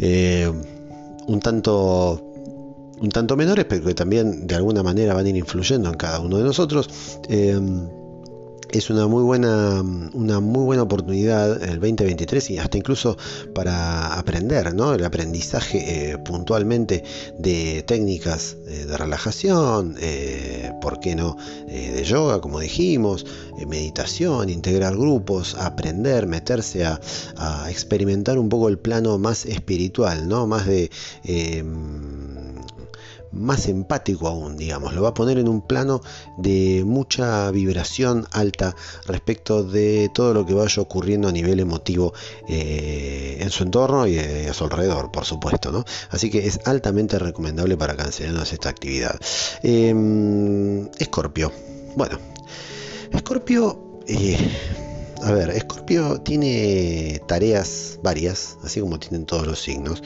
eh, 0.00 0.50
un 1.26 1.40
tanto 1.40 2.24
un 3.00 3.10
tanto 3.10 3.36
menores, 3.36 3.64
pero 3.68 3.84
que 3.84 3.94
también 3.94 4.48
de 4.48 4.56
alguna 4.56 4.82
manera 4.82 5.14
van 5.14 5.24
a 5.24 5.28
ir 5.28 5.36
influyendo 5.36 5.88
en 5.88 5.96
cada 5.96 6.18
uno 6.18 6.38
de 6.38 6.42
nosotros 6.42 6.88
es 8.70 8.90
una 8.90 9.06
muy 9.06 9.22
buena 9.22 9.82
una 10.12 10.40
muy 10.40 10.64
buena 10.64 10.82
oportunidad 10.82 11.62
el 11.62 11.80
2023 11.80 12.50
y 12.50 12.58
hasta 12.58 12.76
incluso 12.76 13.16
para 13.54 14.14
aprender 14.14 14.74
¿no? 14.74 14.94
el 14.94 15.04
aprendizaje 15.04 16.12
eh, 16.12 16.18
puntualmente 16.18 17.02
de 17.38 17.82
técnicas 17.86 18.56
eh, 18.66 18.86
de 18.86 18.96
relajación 18.96 19.96
eh, 20.00 20.72
por 20.80 21.00
qué 21.00 21.14
no 21.14 21.36
de 21.66 22.04
yoga 22.04 22.40
como 22.40 22.60
dijimos 22.60 23.26
meditación 23.66 24.48
integrar 24.50 24.96
grupos 24.96 25.54
aprender 25.54 26.26
meterse 26.26 26.84
a, 26.84 27.00
a, 27.36 27.70
experimentar 27.70 28.38
un 28.38 28.48
poco 28.48 28.68
el 28.68 28.78
plano 28.78 29.18
más 29.18 29.46
espiritual 29.46 30.28
no 30.28 30.46
más 30.46 30.66
de 30.66 30.90
más 33.32 33.68
empático 33.68 34.28
aún, 34.28 34.56
digamos, 34.56 34.94
lo 34.94 35.02
va 35.02 35.10
a 35.10 35.14
poner 35.14 35.38
en 35.38 35.48
un 35.48 35.60
plano 35.60 36.00
de 36.36 36.82
mucha 36.86 37.50
vibración 37.50 38.26
alta 38.32 38.74
respecto 39.06 39.62
de 39.62 40.10
todo 40.12 40.34
lo 40.34 40.46
que 40.46 40.54
vaya 40.54 40.82
ocurriendo 40.82 41.28
a 41.28 41.32
nivel 41.32 41.60
emotivo 41.60 42.12
eh, 42.48 43.38
en 43.40 43.50
su 43.50 43.64
entorno 43.64 44.06
y 44.06 44.18
a 44.18 44.54
su 44.54 44.64
alrededor, 44.64 45.10
por 45.10 45.24
supuesto, 45.24 45.72
¿no? 45.72 45.84
Así 46.10 46.30
que 46.30 46.46
es 46.46 46.60
altamente 46.66 47.18
recomendable 47.18 47.76
para 47.76 47.96
cancelanos 47.96 48.52
esta 48.52 48.68
actividad. 48.68 49.18
Escorpio. 50.98 51.52
bueno, 51.96 52.18
Escorpio... 53.12 53.84
Eh, 54.06 54.86
a 55.22 55.32
ver, 55.32 55.50
Escorpio 55.50 56.20
tiene 56.20 57.20
tareas 57.26 57.98
varias, 58.02 58.56
así 58.62 58.80
como 58.80 58.98
tienen 58.98 59.26
todos 59.26 59.46
los 59.46 59.60
signos. 59.60 60.02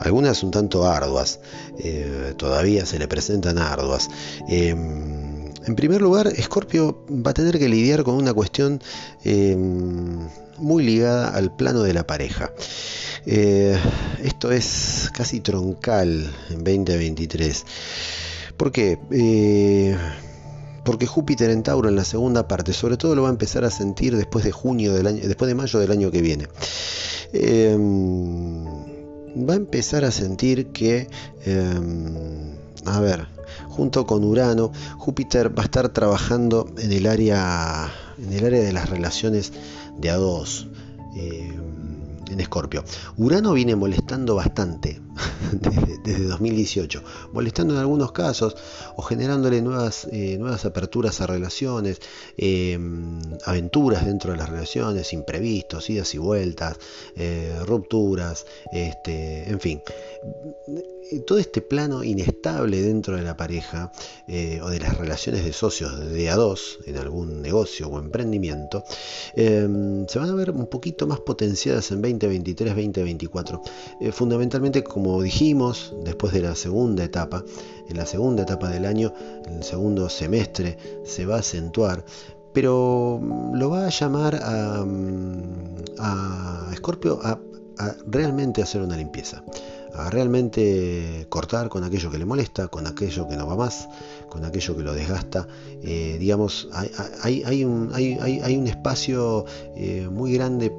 Algunas 0.00 0.42
un 0.42 0.50
tanto 0.50 0.86
arduas, 0.86 1.40
eh, 1.78 2.34
todavía 2.36 2.86
se 2.86 2.98
le 2.98 3.08
presentan 3.08 3.58
arduas. 3.58 4.08
Em, 4.48 5.52
en 5.66 5.74
primer 5.76 6.00
lugar, 6.00 6.28
Escorpio 6.28 7.04
va 7.10 7.32
a 7.32 7.34
tener 7.34 7.58
que 7.58 7.68
lidiar 7.68 8.04
con 8.04 8.14
una 8.14 8.32
cuestión 8.32 8.80
em, 9.24 10.28
muy 10.58 10.84
ligada 10.84 11.28
al 11.30 11.54
plano 11.54 11.82
de 11.82 11.92
la 11.92 12.06
pareja. 12.06 12.52
Eh, 13.26 13.78
esto 14.22 14.52
es 14.52 15.10
casi 15.12 15.40
troncal 15.40 16.32
en 16.50 16.64
2023. 16.64 17.64
¿Por 18.56 18.72
qué? 18.72 18.98
Porque 20.86 21.06
Júpiter 21.06 21.50
en 21.50 21.64
Tauro 21.64 21.88
en 21.88 21.96
la 21.96 22.04
segunda 22.04 22.46
parte, 22.46 22.72
sobre 22.72 22.96
todo 22.96 23.16
lo 23.16 23.22
va 23.22 23.28
a 23.28 23.32
empezar 23.32 23.64
a 23.64 23.70
sentir 23.70 24.16
después 24.16 24.44
de 24.44 24.52
junio 24.52 24.94
del 24.94 25.08
año, 25.08 25.20
después 25.26 25.48
de 25.48 25.56
mayo 25.56 25.80
del 25.80 25.90
año 25.90 26.12
que 26.12 26.22
viene. 26.22 26.46
Em, 27.32 28.64
va 29.36 29.54
a 29.54 29.56
empezar 29.56 30.04
a 30.04 30.12
sentir 30.12 30.68
que, 30.68 31.08
em, 31.44 32.52
a 32.84 33.00
ver, 33.00 33.26
junto 33.68 34.06
con 34.06 34.22
Urano, 34.22 34.70
Júpiter 34.96 35.50
va 35.50 35.62
a 35.62 35.64
estar 35.64 35.88
trabajando 35.88 36.72
en 36.78 36.92
el 36.92 37.06
área, 37.06 37.90
en 38.16 38.32
el 38.32 38.46
área 38.46 38.62
de 38.62 38.72
las 38.72 38.88
relaciones 38.88 39.52
de 39.98 40.10
a 40.10 40.16
dos. 40.16 40.68
Em, 41.16 41.75
en 42.30 42.40
Escorpio. 42.40 42.84
Urano 43.16 43.52
viene 43.52 43.76
molestando 43.76 44.34
bastante 44.34 45.00
desde, 46.04 46.24
2018, 46.24 47.02
molestando 47.32 47.74
en 47.74 47.80
algunos 47.80 48.12
casos 48.12 48.56
o 48.96 49.02
generándole 49.02 49.62
nuevas, 49.62 50.08
eh, 50.10 50.36
nuevas 50.38 50.64
aperturas 50.64 51.20
a 51.20 51.26
relaciones, 51.26 52.00
em, 52.36 53.20
aventuras 53.44 54.04
dentro 54.04 54.32
de 54.32 54.38
las 54.38 54.48
relaciones, 54.48 55.12
imprevistos, 55.12 55.88
idas 55.90 56.14
y 56.14 56.18
vueltas, 56.18 56.78
eh, 57.16 57.58
rupturas, 57.64 58.46
este, 58.72 59.48
en 59.48 59.60
fin 59.60 59.82
todo 61.26 61.38
este 61.38 61.60
plano 61.60 62.02
inestable 62.02 62.82
dentro 62.82 63.16
de 63.16 63.22
la 63.22 63.36
pareja 63.36 63.92
eh, 64.26 64.60
o 64.62 64.68
de 64.68 64.80
las 64.80 64.96
relaciones 64.98 65.44
de 65.44 65.52
socios 65.52 65.98
de 66.10 66.30
a 66.30 66.36
dos 66.36 66.78
en 66.86 66.96
algún 66.96 67.42
negocio 67.42 67.88
o 67.88 67.98
emprendimiento 67.98 68.84
em, 69.34 70.06
se 70.08 70.18
van 70.18 70.30
a 70.30 70.34
ver 70.34 70.50
un 70.50 70.66
poquito 70.66 71.06
más 71.06 71.20
potenciadas 71.20 71.90
en 71.92 72.02
2023-2024. 72.18 73.60
Eh, 74.00 74.12
fundamentalmente, 74.12 74.82
como 74.82 75.22
dijimos, 75.22 75.94
después 76.04 76.32
de 76.32 76.40
la 76.40 76.54
segunda 76.54 77.04
etapa, 77.04 77.44
en 77.88 77.96
la 77.96 78.06
segunda 78.06 78.42
etapa 78.42 78.70
del 78.70 78.84
año, 78.86 79.12
en 79.46 79.56
el 79.56 79.62
segundo 79.62 80.08
semestre, 80.08 80.78
se 81.04 81.26
va 81.26 81.36
a 81.36 81.40
acentuar 81.40 82.04
pero 82.52 83.20
mm, 83.20 83.54
lo 83.56 83.68
va 83.68 83.86
a 83.86 83.90
llamar 83.90 84.40
a, 84.42 84.82
mm, 84.82 86.74
Scorpio 86.74 87.20
a, 87.22 87.38
a 87.78 87.94
realmente 88.06 88.62
hacer 88.62 88.80
una 88.80 88.96
limpieza 88.96 89.42
a 89.96 90.10
realmente 90.10 91.26
cortar 91.28 91.68
con 91.68 91.84
aquello 91.84 92.10
que 92.10 92.18
le 92.18 92.24
molesta, 92.24 92.68
con 92.68 92.86
aquello 92.86 93.26
que 93.28 93.36
no 93.36 93.46
va 93.46 93.56
más, 93.56 93.88
con 94.28 94.44
aquello 94.44 94.76
que 94.76 94.82
lo 94.82 94.92
desgasta. 94.92 95.48
Eh, 95.82 96.16
digamos, 96.18 96.68
hay, 96.72 97.42
hay, 97.44 97.64
un, 97.64 97.90
hay, 97.94 98.56
un, 98.56 98.66
espacio 98.66 99.46
eh, 99.74 100.08
muy 100.10 100.32
grande 100.34 100.72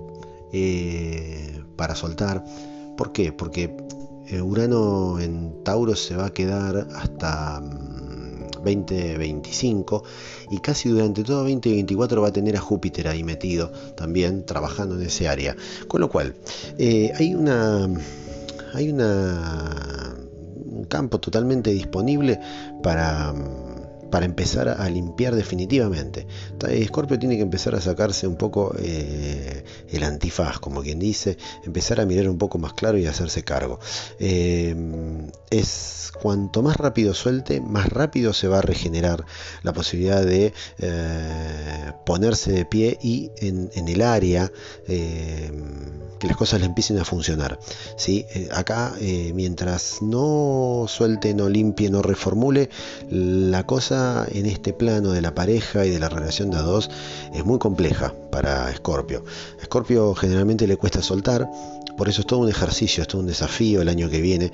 eh, 0.54 1.62
para 1.76 1.96
soltar. 1.96 2.44
¿Por 2.98 3.12
qué? 3.12 3.32
Porque 3.32 3.76
Urano 4.44 5.20
en 5.20 5.64
Tauro 5.64 5.96
se 5.96 6.16
va 6.16 6.28
a 6.28 6.34
quedar 6.34 6.88
hasta 6.96 7.62
2025 7.62 10.04
mm, 10.04 10.54
y 10.54 10.60
casi 10.60 10.90
durante 10.90 11.24
todo 11.24 11.44
2024 11.44 12.22
va 12.22 12.28
a 12.28 12.34
tener 12.34 12.58
a 12.58 12.60
Júpiter 12.60 13.08
ahí 13.08 13.24
metido 13.24 13.72
también 13.96 14.46
trabajando 14.46 14.96
en 14.96 15.04
ese 15.04 15.28
área. 15.28 15.56
Con 15.88 16.02
lo 16.02 16.10
cual, 16.10 16.36
hay 16.78 17.36
una 17.36 17.90
hay 18.74 18.92
una, 18.92 20.16
un 20.66 20.86
campo 20.86 21.20
totalmente 21.20 21.72
disponible 21.72 22.40
para 22.84 23.34
para 24.10 24.26
empezar 24.26 24.70
a 24.70 24.90
limpiar 24.90 25.36
definitivamente. 25.36 26.28
Scorpio 26.86 27.20
tiene 27.20 27.36
que 27.36 27.44
empezar 27.44 27.76
a 27.76 27.82
sacarse 27.82 28.28
un 28.28 28.38
poco 28.38 28.74
eh, 28.80 29.64
el 29.90 30.04
antifaz, 30.04 30.60
como 30.60 30.82
quien 30.82 31.00
dice, 31.00 31.38
empezar 31.66 32.00
a 32.00 32.06
mirar 32.06 32.30
un 32.30 32.38
poco 32.38 32.58
más 32.58 32.74
claro 32.74 32.98
y 32.98 33.06
hacerse 33.06 33.44
cargo. 33.44 33.80
Eh, 34.20 34.76
es 35.50 36.12
cuanto 36.22 36.64
más 36.64 36.78
rápido 36.78 37.14
suelte, 37.14 37.62
más 37.62 37.90
rápido 37.90 38.34
se 38.34 38.48
va 38.48 38.60
a 38.60 38.62
regenerar 38.62 39.26
la 39.64 39.74
posibilidad 39.74 40.24
de 40.24 40.54
eh, 40.80 41.92
ponerse 42.06 42.52
de 42.52 42.66
pie 42.66 42.98
y 43.02 43.32
en, 43.38 43.70
el 43.88 44.02
área 44.02 44.52
que 44.88 46.28
las 46.28 46.38
cosas 46.38 46.60
le 46.60 46.66
empiecen 46.66 46.98
a 46.98 47.06
funcionar. 47.06 47.60
¿sí? 47.98 48.26
acá, 48.52 48.96
mientras 49.34 50.02
no 50.02 50.86
suelte, 50.88 51.34
no 51.34 51.50
limpie, 51.50 51.90
no 51.90 52.02
reformule, 52.02 52.70
la 53.10 53.66
cosa 53.66 53.97
en 54.32 54.46
este 54.46 54.74
plano 54.74 55.12
de 55.12 55.22
la 55.22 55.34
pareja 55.34 55.86
y 55.86 55.90
de 55.90 56.00
la 56.00 56.10
relación 56.10 56.50
de 56.50 56.58
a 56.58 56.62
dos 56.62 56.90
es 57.34 57.46
muy 57.46 57.60
compleja 57.60 58.14
para 58.32 58.74
Scorpio. 58.76 59.24
Scorpio 59.64 60.14
generalmente 60.16 60.68
le 60.68 60.78
cuesta 60.78 61.02
soltar, 61.02 61.50
por 61.98 62.10
eso 62.10 62.22
es 62.22 62.28
todo 62.28 62.40
un 62.40 62.50
ejercicio, 62.50 63.02
es 63.02 63.08
todo 63.08 63.22
un 63.22 63.28
desafío 63.28 63.82
el 63.82 63.90
año 63.90 64.10
que 64.10 64.22
viene, 64.22 64.52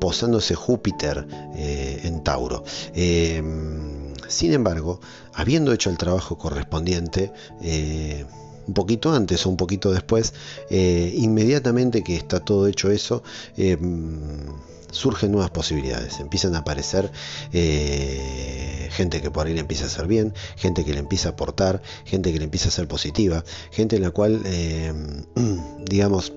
posándose 0.00 0.54
Júpiter 0.54 1.26
eh, 1.56 2.00
en 2.04 2.22
Tauro. 2.22 2.64
Em, 2.94 4.14
sin 4.28 4.52
embargo, 4.52 5.00
habiendo 5.32 5.72
hecho 5.72 5.90
el 5.90 5.98
trabajo 5.98 6.38
correspondiente, 6.38 7.32
eh, 7.62 8.24
un 8.66 8.74
poquito 8.74 9.12
antes 9.12 9.44
o 9.44 9.50
un 9.50 9.56
poquito 9.56 9.92
después, 9.92 10.32
eh, 10.70 11.12
inmediatamente 11.16 12.02
que 12.02 12.16
está 12.16 12.40
todo 12.40 12.66
hecho 12.66 12.90
eso, 12.90 13.22
em, 13.56 14.46
surgen 14.94 15.32
nuevas 15.32 15.50
posibilidades, 15.50 16.20
empiezan 16.20 16.54
a 16.54 16.58
aparecer 16.58 17.10
eh, 17.52 18.88
gente 18.92 19.20
que 19.20 19.30
por 19.30 19.46
ahí 19.46 19.54
le 19.54 19.60
empieza 19.60 19.84
a 19.84 19.86
hacer 19.88 20.06
bien, 20.06 20.32
gente 20.56 20.84
que 20.84 20.92
le 20.92 21.00
empieza 21.00 21.30
a 21.30 21.32
aportar, 21.32 21.82
gente 22.04 22.32
que 22.32 22.38
le 22.38 22.44
empieza 22.44 22.68
a 22.68 22.72
ser 22.72 22.88
positiva, 22.88 23.44
gente 23.70 23.96
en 23.96 24.02
la 24.02 24.10
cual, 24.10 24.40
eh, 24.44 24.92
digamos, 25.84 26.32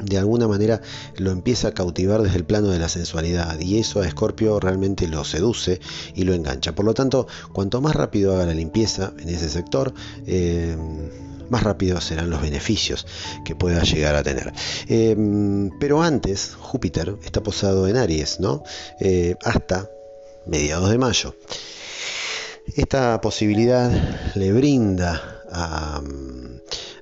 de 0.00 0.18
alguna 0.18 0.48
manera 0.48 0.80
lo 1.16 1.30
empieza 1.30 1.68
a 1.68 1.72
cautivar 1.72 2.22
desde 2.22 2.36
el 2.36 2.44
plano 2.44 2.68
de 2.68 2.78
la 2.78 2.88
sensualidad 2.88 3.58
y 3.60 3.78
eso 3.78 4.00
a 4.00 4.10
Scorpio 4.10 4.58
realmente 4.58 5.06
lo 5.06 5.24
seduce 5.24 5.80
y 6.14 6.24
lo 6.24 6.34
engancha. 6.34 6.74
Por 6.74 6.84
lo 6.84 6.94
tanto, 6.94 7.26
cuanto 7.52 7.80
más 7.80 7.94
rápido 7.94 8.34
haga 8.34 8.46
la 8.46 8.54
limpieza 8.54 9.12
en 9.18 9.28
ese 9.28 9.48
sector, 9.48 9.94
eh, 10.26 10.76
más 11.52 11.62
rápidos 11.62 12.04
serán 12.04 12.30
los 12.30 12.40
beneficios 12.40 13.06
que 13.44 13.54
pueda 13.54 13.82
llegar 13.82 14.16
a 14.16 14.22
tener. 14.22 14.52
Eh, 14.88 15.14
pero 15.78 16.02
antes, 16.02 16.56
Júpiter 16.58 17.16
está 17.24 17.42
posado 17.42 17.86
en 17.86 17.98
Aries, 17.98 18.40
¿no? 18.40 18.64
Eh, 18.98 19.36
hasta 19.44 19.88
mediados 20.46 20.90
de 20.90 20.98
mayo. 20.98 21.36
Esta 22.74 23.20
posibilidad 23.20 23.90
le 24.34 24.52
brinda 24.52 25.42
a 25.50 26.00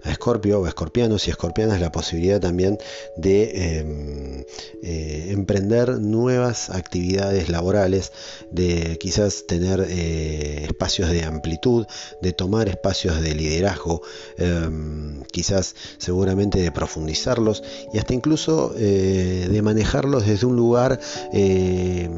a 0.05 0.11
Escorpio 0.11 0.61
o 0.61 0.67
escorpianos 0.67 1.27
y 1.27 1.31
escorpianas 1.31 1.81
la 1.81 1.93
posibilidad 1.93 2.41
también 2.41 2.79
de 3.17 3.79
em, 3.79 4.45
eh, 4.83 5.29
emprender 5.31 6.01
nuevas 6.01 6.71
actividades 6.71 7.49
laborales, 7.49 8.13
de 8.51 8.99
quizás 8.99 9.47
tener 9.47 9.87
eh, 9.89 10.65
espacios 10.65 11.11
de 11.11 11.25
amplitud, 11.25 11.87
de 12.23 12.33
tomar 12.33 12.69
espacios 12.69 13.21
de 13.21 13.35
liderazgo, 13.35 14.03
em, 14.39 15.23
quizás 15.33 15.75
seguramente 15.99 16.61
de 16.61 16.73
profundizarlos 16.73 17.63
y 17.93 17.99
hasta 17.99 18.15
incluso 18.15 18.75
eh, 18.77 19.49
de 19.51 19.63
manejarlos 19.63 20.27
desde 20.27 20.47
un 20.47 20.57
lugar 20.57 21.01
em, 21.33 22.11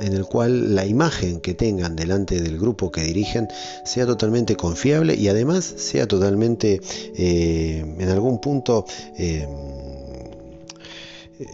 en 0.00 0.12
el 0.12 0.24
cual 0.24 0.74
la 0.74 0.86
imagen 0.86 1.40
que 1.40 1.54
tengan 1.54 1.96
delante 1.96 2.40
del 2.40 2.58
grupo 2.58 2.90
que 2.90 3.02
dirigen 3.02 3.48
sea 3.84 4.06
totalmente 4.06 4.56
confiable 4.56 5.14
y 5.14 5.28
además 5.28 5.64
sea 5.64 6.06
totalmente 6.06 6.80
eh, 7.16 7.84
en 7.98 8.08
algún 8.08 8.40
punto 8.40 8.84
eh, 9.18 9.46
eh, 11.38 11.46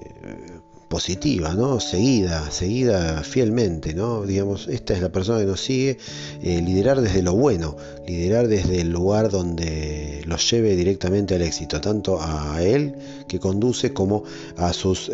positiva, 0.89 1.55
¿no? 1.55 1.79
Seguida, 1.79 2.51
seguida 2.51 3.23
fielmente, 3.23 3.95
¿no? 3.95 4.27
Digamos, 4.27 4.67
esta 4.69 4.95
es 4.95 5.01
la 5.01 5.11
persona 5.11 5.39
que 5.41 5.47
nos 5.47 5.61
sigue, 5.61 5.99
liderar 6.43 7.01
desde 7.01 7.23
lo 7.23 7.35
bueno, 7.35 7.77
liderar 8.07 8.49
desde 8.49 8.81
el 8.81 8.91
lugar 8.91 9.31
donde 9.31 10.23
los 10.27 10.51
lleve 10.51 10.75
directamente 10.75 11.37
al 11.37 11.43
éxito, 11.43 11.81
tanto 11.81 12.21
a 12.21 12.61
él 12.63 12.97
que 13.29 13.39
conduce 13.39 13.93
como 13.93 14.25
a 14.57 14.73
sus 14.73 15.11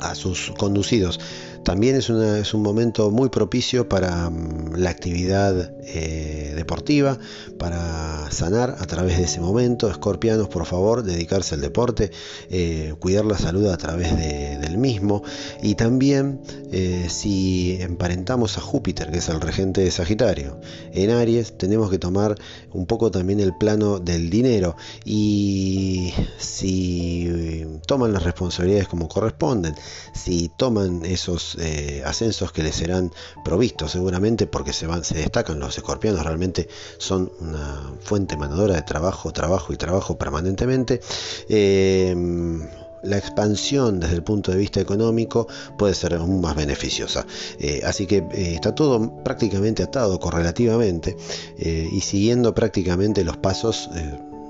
a 0.00 0.14
sus 0.14 0.52
conducidos. 0.58 1.20
También 1.64 1.94
es, 1.94 2.08
un 2.08 2.62
momento 2.62 3.10
muy 3.10 3.28
propicio 3.28 3.88
para 3.88 4.30
mm, 4.30 4.76
la 4.76 4.90
actividad 4.90 5.72
eh, 5.84 6.54
deportiva, 6.56 7.18
para 7.58 8.30
sanar 8.30 8.76
a 8.78 8.86
través 8.86 9.18
de 9.18 9.24
ese 9.24 9.40
momento. 9.40 9.90
Escorpianos, 9.90 10.48
por 10.48 10.64
favor, 10.64 11.02
dedicarse 11.02 11.54
al 11.54 11.60
deporte, 11.60 12.10
eh, 12.48 12.94
cuidar 12.98 13.26
la 13.26 13.36
salud 13.36 13.66
a 13.66 13.76
través 13.76 14.16
del 14.16 14.78
mismo. 14.78 15.22
Y 15.62 15.74
también 15.74 16.40
eh, 16.72 17.06
si 17.10 17.76
emparentamos 17.80 18.56
a 18.56 18.62
Júpiter, 18.62 19.10
que 19.10 19.18
es 19.18 19.28
el 19.28 19.40
regente 19.40 19.82
de 19.82 19.90
Sagitario, 19.90 20.60
en 20.92 21.10
Aries, 21.10 21.58
tenemos 21.58 21.90
que 21.90 21.98
tomar 21.98 22.36
un 22.72 22.86
poco 22.86 23.10
también 23.10 23.38
el 23.38 23.54
plano 23.54 23.98
del 23.98 24.30
dinero. 24.30 24.76
Y 25.04 26.14
si 26.38 27.66
toman 27.86 28.14
las 28.14 28.22
responsabilidades 28.22 28.88
como 28.88 29.08
corresponden, 29.08 29.74
si 30.14 30.50
toman 30.56 31.04
esos 31.04 31.49
eh, 31.58 32.02
ascensos 32.04 32.52
que 32.52 32.62
les 32.62 32.76
serán 32.76 33.12
provistos 33.44 33.92
seguramente 33.92 34.46
porque 34.46 34.72
se, 34.72 34.86
van, 34.86 35.04
se 35.04 35.14
destacan 35.14 35.58
los 35.58 35.76
escorpianos, 35.76 36.24
realmente 36.24 36.68
son 36.98 37.32
una 37.40 37.92
fuente 38.00 38.36
manadora 38.36 38.74
de 38.74 38.82
trabajo, 38.82 39.32
trabajo 39.32 39.72
y 39.72 39.76
trabajo 39.76 40.18
permanentemente. 40.18 41.00
Em, 41.48 42.68
la 43.02 43.16
expansión 43.16 43.98
desde 43.98 44.16
el 44.16 44.22
punto 44.22 44.52
de 44.52 44.58
vista 44.58 44.78
económico 44.78 45.48
puede 45.78 45.94
ser 45.94 46.14
aún 46.14 46.42
más 46.42 46.54
beneficiosa. 46.54 47.26
Eh, 47.58 47.80
así 47.84 48.06
que 48.06 48.18
eh, 48.18 48.54
está 48.54 48.74
todo 48.74 49.24
prácticamente 49.24 49.82
atado 49.82 50.20
correlativamente 50.20 51.16
y 51.56 52.00
siguiendo 52.02 52.54
prácticamente 52.54 53.24
los 53.24 53.38
pasos 53.38 53.88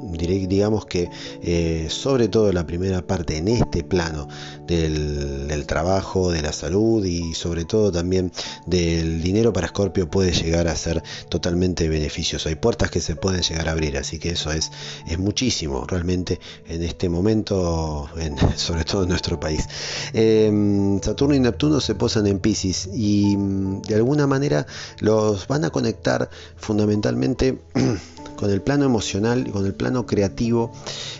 digamos 0.02 0.86
que 0.86 1.10
eh, 1.42 1.86
sobre 1.90 2.28
todo 2.28 2.52
la 2.52 2.66
primera 2.66 3.02
parte 3.02 3.36
en 3.36 3.48
este 3.48 3.84
plano 3.84 4.28
del, 4.66 5.64
trabajo, 5.66 6.30
de 6.30 6.42
la 6.42 6.52
salud 6.52 7.04
y 7.04 7.34
sobre 7.34 7.64
todo 7.64 7.92
también 7.92 8.32
del 8.66 9.22
dinero 9.22 9.52
para 9.52 9.68
Scorpio 9.68 10.08
puede 10.08 10.32
llegar 10.32 10.68
a 10.68 10.76
ser 10.76 11.02
totalmente 11.28 11.88
beneficioso. 11.88 12.48
Hay 12.48 12.54
puertas 12.54 12.90
que 12.90 13.00
se 13.00 13.16
pueden 13.16 13.42
llegar 13.42 13.68
a 13.68 13.72
abrir, 13.72 13.96
así 13.96 14.18
que 14.18 14.30
eso 14.30 14.52
es, 14.52 14.70
es 15.06 15.18
muchísimo 15.18 15.84
realmente 15.86 16.40
en 16.68 16.82
este 16.82 17.08
momento, 17.08 18.08
sobre 18.56 18.84
todo 18.84 19.02
en 19.02 19.08
nuestro 19.10 19.38
país. 19.38 19.68
Em, 20.12 21.00
Saturno 21.00 21.34
y 21.34 21.40
Neptuno 21.40 21.80
se 21.80 21.94
posan 21.94 22.26
en 22.26 22.38
Pisces 22.38 22.88
y 22.92 23.36
mm, 23.36 23.82
de 23.82 23.94
alguna 23.94 24.26
manera 24.26 24.66
los 25.00 25.46
van 25.46 25.64
a 25.64 25.70
conectar 25.70 26.30
fundamentalmente 26.56 27.58
con 28.36 28.50
el 28.50 28.62
plano 28.62 28.84
emocional 28.84 29.46
y 29.46 29.50
con 29.50 29.66
el 29.66 29.74
plano 29.74 29.89
creativo. 30.06 30.72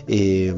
Eh, 0.07 0.53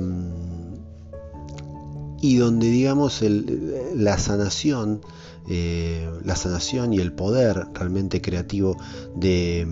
y 2.23 2.37
donde 2.37 2.69
digamos 2.69 3.21
la 3.21 4.17
sanación, 4.17 5.01
eh, 5.49 6.09
la 6.23 6.37
sanación 6.37 6.93
y 6.93 6.99
el 6.99 7.11
poder 7.11 7.67
realmente 7.73 8.21
creativo 8.21 8.77
de, 9.13 9.67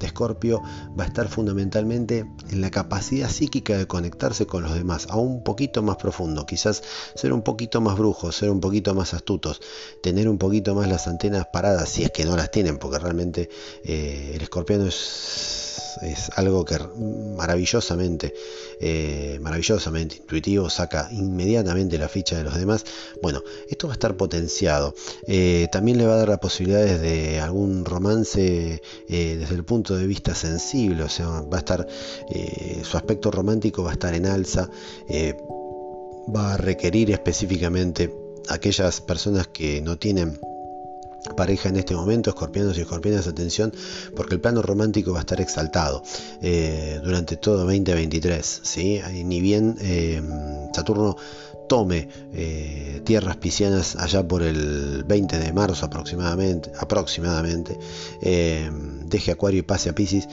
de 0.00 0.08
Scorpio 0.08 0.62
va 0.98 1.04
a 1.04 1.06
estar 1.06 1.28
fundamentalmente 1.28 2.26
en 2.48 2.60
la 2.62 2.70
capacidad 2.70 3.28
psíquica 3.28 3.76
de 3.76 3.86
conectarse 3.86 4.46
con 4.46 4.62
los 4.62 4.72
demás, 4.72 5.06
a 5.10 5.16
un 5.16 5.44
poquito 5.44 5.82
más 5.82 5.96
profundo, 5.96 6.46
quizás 6.46 6.82
ser 7.14 7.34
un 7.34 7.42
poquito 7.42 7.82
más 7.82 7.98
brujos, 7.98 8.36
ser 8.36 8.50
un 8.50 8.60
poquito 8.60 8.94
más 8.94 9.12
astutos, 9.12 9.60
tener 10.02 10.30
un 10.30 10.38
poquito 10.38 10.74
más 10.74 10.88
las 10.88 11.06
antenas 11.08 11.48
paradas, 11.52 11.90
si 11.90 12.04
es 12.04 12.10
que 12.10 12.24
no 12.24 12.36
las 12.36 12.50
tienen, 12.50 12.78
porque 12.78 12.98
realmente 12.98 13.50
eh, 13.84 14.32
el 14.34 14.40
escorpiano 14.40 14.86
es 14.86 15.69
es 16.02 16.30
algo 16.36 16.64
que 16.64 16.78
maravillosamente, 17.36 18.34
eh, 18.80 19.38
maravillosamente 19.40 20.16
intuitivo, 20.16 20.70
saca 20.70 21.08
inmediatamente 21.12 21.98
la 21.98 22.08
ficha 22.08 22.36
de 22.36 22.44
los 22.44 22.56
demás. 22.56 22.84
Bueno, 23.22 23.42
esto 23.68 23.88
va 23.88 23.94
a 23.94 23.96
estar 23.96 24.16
potenciado. 24.16 24.94
Eh, 25.26 25.68
también 25.72 25.98
le 25.98 26.06
va 26.06 26.14
a 26.14 26.18
dar 26.18 26.28
las 26.28 26.38
posibilidades 26.38 27.00
de 27.00 27.40
algún 27.40 27.84
romance 27.84 28.82
eh, 29.08 29.36
desde 29.38 29.54
el 29.54 29.64
punto 29.64 29.96
de 29.96 30.06
vista 30.06 30.34
sensible, 30.34 31.04
o 31.04 31.08
sea, 31.08 31.26
va 31.28 31.56
a 31.56 31.60
estar, 31.60 31.86
su 32.82 32.96
aspecto 32.96 33.30
romántico 33.30 33.82
va 33.82 33.90
a 33.90 33.94
estar 33.94 34.14
en 34.14 34.26
alza, 34.26 34.70
va 36.34 36.54
a 36.54 36.56
requerir 36.56 37.10
específicamente 37.10 38.14
aquellas 38.48 39.00
personas 39.00 39.48
que 39.48 39.80
no 39.80 39.98
tienen 39.98 40.38
pareja 41.36 41.68
en 41.68 41.76
este 41.76 41.94
momento, 41.94 42.30
escorpianos 42.30 42.76
y 42.78 42.82
escorpianas, 42.82 43.26
atención, 43.26 43.72
porque 44.16 44.34
el 44.34 44.40
plano 44.40 44.62
romántico 44.62 45.12
va 45.12 45.18
a 45.18 45.20
estar 45.20 45.40
exaltado 45.40 46.02
eh, 46.42 47.00
durante 47.02 47.36
todo 47.36 47.58
2023, 47.58 48.60
¿sí? 48.62 49.00
Ni 49.24 49.40
bien 49.40 49.76
eh, 49.80 50.22
Saturno 50.74 51.16
tome 51.68 52.08
eh, 52.32 53.00
tierras 53.04 53.36
piscianas 53.36 53.94
allá 53.94 54.26
por 54.26 54.42
el 54.42 55.04
20 55.04 55.38
de 55.38 55.52
marzo 55.52 55.86
aproximadamente, 55.86 56.72
aproximadamente 56.78 57.78
deje 58.20 59.30
Acuario 59.30 59.60
y 59.60 59.62
pase 59.62 59.90
a 59.90 59.94
Pisces, 59.94 60.28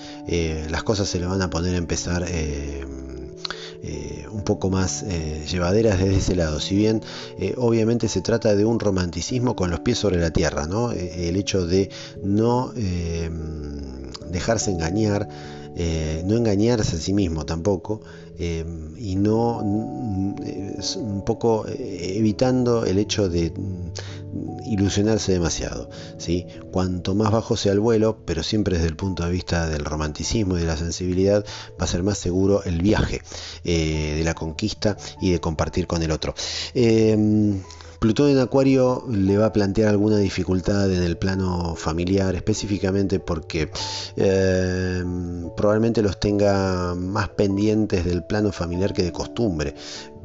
las 0.69 0.83
cosas 0.83 1.07
se 1.07 1.19
le 1.19 1.27
van 1.27 1.41
a 1.41 1.49
poner 1.49 1.75
a 1.75 1.77
empezar 1.77 2.25
eh, 3.83 4.25
un 4.31 4.41
poco 4.43 4.69
más 4.69 5.03
eh, 5.03 5.45
llevaderas 5.49 5.99
desde 5.99 6.17
ese 6.17 6.35
lado. 6.35 6.59
Si 6.59 6.75
bien 6.75 7.01
eh, 7.39 7.53
obviamente 7.57 8.07
se 8.07 8.21
trata 8.21 8.55
de 8.55 8.65
un 8.65 8.79
romanticismo 8.79 9.55
con 9.55 9.69
los 9.69 9.81
pies 9.81 9.99
sobre 9.99 10.19
la 10.19 10.31
tierra, 10.31 10.67
¿no? 10.67 10.91
el 10.91 11.35
hecho 11.35 11.67
de 11.67 11.89
no 12.23 12.71
dejarse 14.31 14.71
engañar, 14.71 15.27
no 16.25 16.35
engañarse 16.35 16.95
a 16.95 16.99
sí 16.99 17.13
mismo 17.13 17.45
tampoco, 17.45 18.01
y 18.39 19.15
no 19.15 19.59
un 19.59 21.23
poco 21.25 21.65
evitando 21.67 22.85
el 22.85 22.97
hecho 22.97 23.29
de 23.29 23.53
ilusionarse 24.65 25.33
demasiado. 25.33 25.89
¿sí? 26.17 26.45
Cuanto 26.71 27.15
más 27.15 27.31
bajo 27.31 27.57
sea 27.57 27.71
el 27.73 27.79
vuelo, 27.79 28.17
pero 28.25 28.43
siempre 28.43 28.77
desde 28.77 28.89
el 28.89 28.95
punto 28.95 29.23
de 29.23 29.31
vista 29.31 29.67
del 29.67 29.85
romanticismo 29.85 30.57
y 30.57 30.61
de 30.61 30.67
la 30.67 30.77
sensibilidad, 30.77 31.45
va 31.79 31.85
a 31.85 31.87
ser 31.87 32.03
más 32.03 32.17
seguro 32.17 32.63
el 32.63 32.81
viaje 32.81 33.21
eh, 33.63 34.15
de 34.17 34.23
la 34.23 34.33
conquista 34.33 34.97
y 35.21 35.31
de 35.31 35.39
compartir 35.39 35.87
con 35.87 36.01
el 36.03 36.11
otro. 36.11 36.33
Em, 36.73 37.61
Plutón 37.99 38.29
en 38.29 38.37
Acuario 38.37 39.05
le 39.09 39.39
va 39.39 39.47
a 39.47 39.53
plantear 39.53 39.89
alguna 39.89 40.17
dificultad 40.17 40.91
en 40.91 41.01
el 41.01 41.17
plano 41.17 41.75
familiar, 41.75 42.35
específicamente 42.35 43.19
porque 43.19 43.71
em, 44.15 45.49
probablemente 45.55 46.03
los 46.03 46.19
tenga 46.19 46.93
más 46.93 47.29
pendientes 47.29 48.05
del 48.05 48.23
plano 48.23 48.51
familiar 48.51 48.93
que 48.93 49.01
de 49.01 49.11
costumbre. 49.11 49.73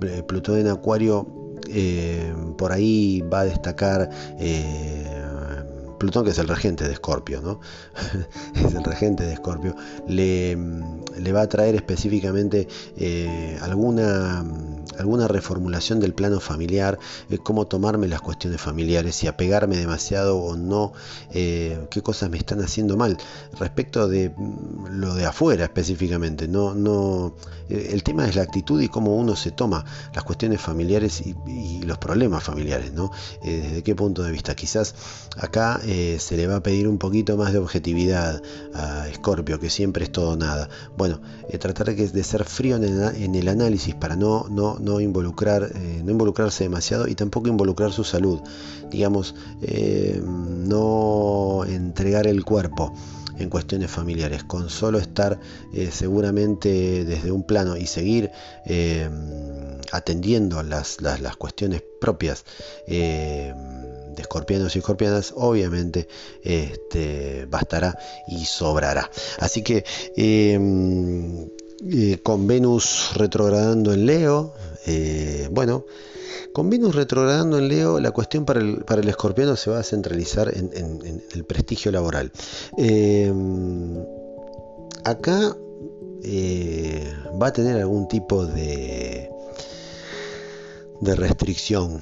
Eh, 0.03 0.23
Plutón 0.23 0.59
en 0.59 0.69
Acuario 0.69 1.52
eh, 1.69 2.33
por 2.57 2.73
ahí 2.73 3.21
va 3.23 3.41
a 3.41 3.45
destacar 3.45 4.09
eh, 4.39 5.22
Plutón, 6.03 6.25
que 6.25 6.31
es 6.33 6.39
el 6.39 6.49
regente 6.49 6.83
de 6.83 6.95
Escorpio, 6.95 7.41
¿no? 7.41 7.61
es 8.57 8.75
el 8.75 8.83
regente 8.83 9.23
de 9.23 9.35
Escorpio, 9.35 9.77
le, 10.09 10.59
le, 11.17 11.33
va 11.33 11.43
a 11.43 11.49
traer 11.49 11.77
específicamente 11.77 12.67
eh, 12.97 13.57
alguna 13.63 14.45
alguna 14.99 15.29
reformulación 15.29 16.01
del 16.01 16.15
plano 16.15 16.41
familiar, 16.41 16.99
eh, 17.31 17.39
cómo 17.39 17.67
tomarme 17.67 18.09
las 18.09 18.21
cuestiones 18.21 18.61
familiares, 18.61 19.17
si 19.17 19.27
apegarme 19.27 19.77
demasiado 19.77 20.39
o 20.39 20.57
no, 20.57 20.93
eh, 21.33 21.87
qué 21.91 22.03
cosas 22.03 22.31
me 22.31 22.39
están 22.39 22.61
haciendo 22.61 22.97
mal. 22.97 23.17
Respecto 23.59 24.09
de 24.09 24.31
mm, 24.31 24.87
lo 25.01 25.15
de 25.15 25.27
afuera 25.27 25.65
específicamente, 25.65 26.49
no, 26.49 26.75
no, 26.75 27.35
el 27.69 28.03
tema 28.03 28.29
es 28.29 28.37
la 28.37 28.43
actitud 28.43 28.81
y 28.81 28.89
cómo 28.89 29.17
uno 29.17 29.37
se 29.37 29.51
toma 29.51 29.85
las 30.15 30.25
cuestiones 30.25 30.61
familiares 30.61 31.23
y, 31.25 31.35
los 31.83 31.99
problemas 31.99 32.45
familiares, 32.45 32.93
¿no? 32.93 33.11
desde 33.43 33.83
qué 33.83 33.95
punto 33.95 34.23
de 34.23 34.31
vista. 34.31 34.55
Quizás 34.55 34.95
acá 35.37 35.81
se 36.19 36.37
le 36.37 36.47
va 36.47 36.57
a 36.57 36.63
pedir 36.63 36.89
un 36.89 36.99
poquito 36.99 37.37
más 37.37 37.53
de 37.53 37.59
objetividad 37.59 38.43
a 38.75 39.07
Scorpio, 39.13 39.59
que 39.59 39.71
siempre 39.71 40.05
es 40.05 40.13
todo 40.13 40.37
nada. 40.37 40.69
Bueno, 40.97 41.21
tratar 41.59 41.95
de, 41.95 42.25
ser 42.25 42.45
frío 42.45 42.77
en 42.77 43.35
el, 43.35 43.49
análisis 43.49 43.95
para 43.95 44.17
no, 44.17 45.01
involucrar, 45.01 45.71
eh, 45.75 46.03
no 46.05 46.11
involucrarse 46.11 46.65
demasiado 46.65 47.09
y 47.09 47.15
tampoco 47.15 47.49
involucrar 47.49 47.93
su 47.93 48.05
salud. 48.05 48.41
Digamos, 48.91 49.35
eh, 49.63 50.21
no 50.25 51.65
entregar 51.67 52.27
el 52.27 52.45
cuerpo 52.45 52.93
en 53.39 53.49
cuestiones 53.49 53.91
familiares, 53.91 54.45
con 54.45 54.71
solo 54.71 54.99
estar 54.99 55.41
eh, 55.73 55.91
seguramente 55.91 57.05
desde 57.05 57.33
un 57.33 57.45
plano 57.45 57.77
y 57.77 57.87
seguir 57.87 58.31
atendiendo 59.91 60.63
las, 60.63 61.01
las, 61.01 61.37
cuestiones 61.37 61.83
propias 62.01 62.45
de 64.15 64.23
escorpianos 64.23 64.75
y 64.77 64.81
escorpianas, 64.81 65.33
obviamente 65.37 66.09
este, 66.43 67.47
bastará 67.47 67.99
y 68.29 68.45
sobrará. 68.45 69.11
Así 69.39 69.63
que 69.63 69.85
con 72.23 72.47
Venus 72.47 73.13
retrogradando 73.17 73.93
en 73.93 74.07
Leo, 74.07 74.55
eh, 74.87 75.49
bueno, 75.51 75.85
con 76.53 76.71
Venus 76.71 76.95
retrogradando 76.95 77.59
en 77.59 77.69
Leo, 77.69 77.99
la 77.99 78.11
cuestión 78.11 78.45
para 78.45 78.61
el, 78.61 78.85
para 78.85 79.01
el 79.01 79.09
escorpiano 79.09 79.57
se 79.57 79.71
va 79.71 79.79
a 79.79 79.83
centralizar 79.83 80.53
en, 80.55 81.23
el 81.33 81.45
prestigio 81.45 81.91
laboral. 81.91 82.31
Eh, 82.79 83.33
acá 85.05 85.57
eh, 86.23 87.13
va 87.41 87.49
a 87.49 87.53
tener 87.53 87.77
algún 87.77 88.07
tipo 88.07 88.47
de, 88.47 89.32
de 91.03 91.17
restricción, 91.17 92.01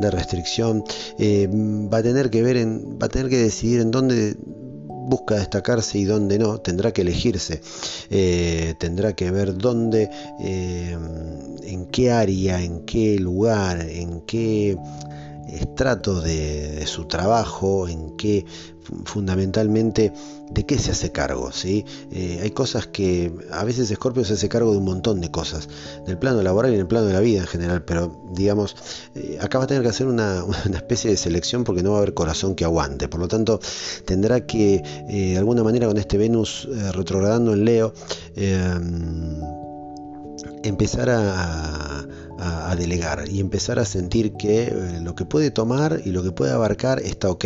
de 0.00 0.10
restricción, 0.10 0.82
eh, 1.18 1.46
va 1.52 1.98
a 1.98 2.02
tener 2.02 2.30
que 2.30 2.42
ver 2.42 2.56
en, 2.56 2.98
va 3.00 3.06
a 3.06 3.08
tener 3.08 3.28
que 3.28 3.36
decidir 3.36 3.80
en 3.80 3.90
dónde 3.90 4.34
busca 5.10 5.34
destacarse 5.36 5.98
y 5.98 6.04
dónde 6.04 6.38
no, 6.38 6.58
tendrá 6.58 6.92
que 6.92 7.02
elegirse, 7.02 7.60
eh, 8.08 8.74
tendrá 8.78 9.12
que 9.12 9.30
ver 9.30 9.58
dónde, 9.58 10.08
eh, 10.40 10.96
en 11.64 11.86
qué 11.86 12.12
área, 12.12 12.62
en 12.62 12.86
qué 12.86 13.18
lugar, 13.18 13.82
en 13.82 14.22
qué 14.22 14.78
estrato 15.48 16.22
de, 16.22 16.86
su 16.86 17.04
trabajo, 17.04 17.88
en 17.88 18.16
qué 18.16 18.46
fundamentalmente 19.04 20.12
de 20.50 20.66
qué 20.66 20.78
se 20.78 20.90
hace 20.90 21.12
cargo. 21.12 21.52
¿sí? 21.52 21.84
Eh, 22.12 22.40
hay 22.42 22.50
cosas 22.50 22.86
que 22.86 23.32
a 23.50 23.64
veces 23.64 23.88
Scorpio 23.88 24.24
se 24.24 24.34
hace 24.34 24.48
cargo 24.48 24.72
de 24.72 24.78
un 24.78 24.84
montón 24.84 25.20
de 25.20 25.30
cosas, 25.30 25.68
del 26.06 26.18
plano 26.18 26.42
laboral 26.42 26.72
y 26.72 26.74
en 26.74 26.80
el 26.80 26.86
plano 26.86 27.06
de 27.06 27.12
la 27.12 27.20
vida 27.20 27.40
en 27.40 27.46
general, 27.46 27.84
pero 27.84 28.20
digamos, 28.32 28.76
eh, 29.14 29.38
acá 29.40 29.58
va 29.58 29.64
a 29.64 29.66
tener 29.66 29.82
que 29.82 29.88
hacer 29.88 30.06
una, 30.08 30.44
especie 30.74 31.10
de 31.10 31.16
selección 31.16 31.64
porque 31.64 31.82
no 31.82 31.90
va 31.90 31.96
a 31.96 31.98
haber 32.00 32.14
corazón 32.14 32.54
que 32.54 32.64
aguante. 32.64 33.08
Por 33.08 33.20
lo 33.20 33.28
tanto, 33.28 33.60
tendrá 34.04 34.46
que 34.46 34.82
eh, 35.08 35.30
de 35.32 35.38
alguna 35.38 35.62
manera 35.62 35.86
con 35.86 35.96
este 35.96 36.18
Venus 36.18 36.68
retrogradando 36.92 37.52
en 37.52 37.64
Leo, 37.64 37.92
empezar 40.62 41.10
a 41.10 42.06
a, 42.40 42.74
delegar 42.74 43.28
y 43.28 43.40
empezar 43.40 43.78
a 43.78 43.84
sentir 43.84 44.32
que 44.34 44.74
lo 45.02 45.14
que 45.14 45.24
puede 45.24 45.50
tomar 45.50 46.00
y 46.04 46.10
lo 46.10 46.22
que 46.22 46.32
puede 46.32 46.52
abarcar 46.52 47.00
está 47.00 47.30
ok. 47.30 47.44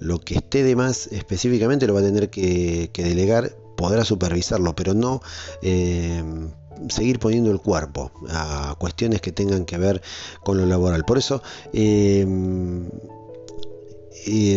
Lo 0.00 0.20
que 0.20 0.34
esté 0.36 0.62
de 0.62 0.76
más 0.76 1.08
específicamente 1.08 1.86
lo 1.86 1.94
va 1.94 2.00
a 2.00 2.04
tener 2.04 2.30
que, 2.30 2.90
delegar, 2.94 3.56
podrá 3.76 4.04
supervisarlo, 4.04 4.74
pero 4.74 4.94
no 4.94 5.20
eh, 5.62 6.22
seguir 6.88 7.18
poniendo 7.18 7.50
el 7.50 7.60
cuerpo 7.60 8.12
a 8.28 8.76
cuestiones 8.78 9.20
que 9.20 9.32
tengan 9.32 9.64
que 9.64 9.78
ver 9.78 10.02
con 10.44 10.58
lo 10.58 10.66
laboral. 10.66 11.04
Por 11.04 11.18
eso 11.18 11.42
eh, 11.72 12.26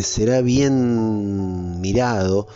será 0.03 0.41
bien 0.41 1.81
mirado, 1.81 2.47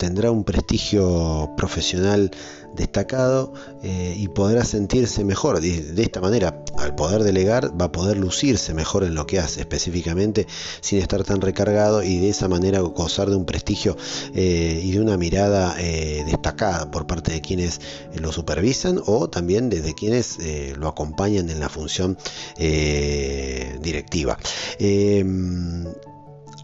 tendrá 0.00 0.30
un 0.30 0.44
prestigio 0.44 1.50
profesional 1.58 2.30
destacado 2.74 3.52
eh, 3.82 4.14
y 4.16 4.28
podrá 4.28 4.64
sentirse 4.64 5.24
mejor. 5.24 5.60
De, 5.60 6.02
esta 6.02 6.22
manera, 6.22 6.64
al 6.78 6.94
poder 6.94 7.22
delegar, 7.22 7.78
va 7.78 7.86
a 7.86 7.92
poder 7.92 8.16
lucirse 8.16 8.72
mejor 8.72 9.04
en 9.04 9.14
lo 9.14 9.26
que 9.26 9.38
hace 9.38 9.60
específicamente 9.60 10.46
sin 10.80 11.00
estar 11.00 11.22
tan 11.22 11.42
recargado 11.42 12.02
y 12.02 12.18
de 12.18 12.30
esa 12.30 12.48
manera 12.48 12.80
gozar 12.80 13.28
de 13.28 13.36
un 13.36 13.44
prestigio 13.44 13.98
eh, 14.34 14.80
y 14.82 14.90
de 14.92 15.00
una 15.00 15.18
mirada 15.18 15.76
eh, 15.78 16.24
destacada 16.24 16.90
por 16.90 17.06
parte 17.06 17.32
de 17.32 17.42
quienes 17.42 17.82
lo 18.14 18.32
supervisan 18.32 19.02
o 19.04 19.28
también 19.28 19.68
desde 19.68 19.94
quienes 19.94 20.38
lo 20.78 20.88
acompañan 20.88 21.50
en 21.50 21.60
la 21.60 21.68
función 21.68 22.16
directiva 22.56 24.38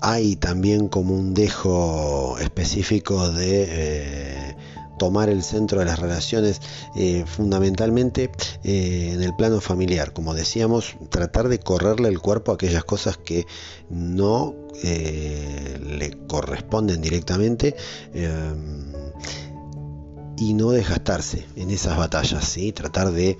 hay 0.00 0.36
también 0.36 0.88
como 0.88 1.14
un 1.14 1.34
dejo 1.34 2.38
específico 2.38 3.30
de 3.30 4.56
tomar 4.98 5.28
el 5.28 5.42
centro 5.42 5.80
de 5.80 5.84
las 5.84 5.98
relaciones 5.98 6.60
eh, 6.94 7.24
fundamentalmente 7.26 8.30
eh, 8.64 9.10
en 9.14 9.22
el 9.22 9.34
plano 9.34 9.60
familiar. 9.60 10.12
Como 10.12 10.34
decíamos, 10.34 10.96
tratar 11.10 11.48
de 11.48 11.58
correrle 11.58 12.08
el 12.08 12.20
cuerpo 12.20 12.52
a 12.52 12.54
aquellas 12.54 12.84
cosas 12.84 13.16
que 13.16 13.46
no 13.90 14.54
eh, 14.82 15.78
le 15.84 16.10
corresponden 16.26 17.00
directamente 17.00 17.76
y 20.38 20.52
no 20.54 20.70
desgastarse 20.70 21.46
en 21.56 21.70
esas 21.70 21.96
batallas, 21.96 22.44
¿sí? 22.44 22.72
tratar 22.72 23.10
de 23.10 23.38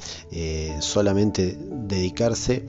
solamente 0.80 1.58
dedicarse 1.60 2.64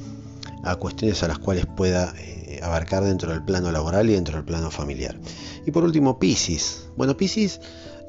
a 0.63 0.75
cuestiones 0.75 1.23
a 1.23 1.29
las 1.29 1.39
cuales 1.39 1.65
pueda 1.65 2.13
abarcar 2.61 3.03
dentro 3.03 3.31
del 3.31 3.43
plano 3.43 3.71
laboral 3.71 4.09
y 4.09 4.13
dentro 4.13 4.35
del 4.35 4.45
plano 4.45 4.71
familiar. 4.71 5.17
Y 5.65 5.71
por 5.71 5.83
último, 5.83 6.19
Pisces. 6.19 6.89
Bueno, 6.95 7.15
Pisces 7.17 7.59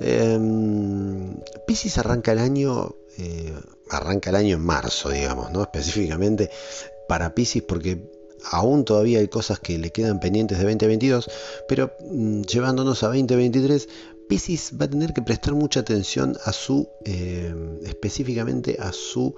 Em, 0.01 1.37
Pisces 1.67 1.99
arranca 1.99 2.33
el 2.33 2.39
año, 2.39 2.95
eh, 3.19 3.55
arranca 3.91 4.31
el 4.31 4.37
año 4.37 4.57
en 4.57 4.63
marzo, 4.63 5.11
digamos, 5.11 5.51
¿no? 5.51 5.63
Específicamente 5.63 6.51
para 7.09 7.35
Pisces 7.35 7.63
porque 7.63 8.11
aún 8.53 8.85
todavía 8.85 9.19
hay 9.19 9.29
cosas 9.29 9.59
que 9.59 9.79
le 9.79 9.91
quedan 9.91 10.21
pendientes 10.21 10.59
de 10.59 10.65
2022, 10.65 11.31
pero 11.69 11.93
mm, 12.01 12.43
llevándonos 12.43 13.03
a 13.03 13.09
2023, 13.09 13.89
Pisces 14.29 14.73
va 14.81 14.85
a 14.85 14.91
tener 14.91 15.13
que 15.13 15.23
prestar 15.23 15.55
mucha 15.55 15.81
atención 15.81 16.37
a 16.45 16.53
su, 16.53 16.89
em, 17.05 17.79
específicamente 17.85 18.77
a 18.79 18.93
su 18.93 19.35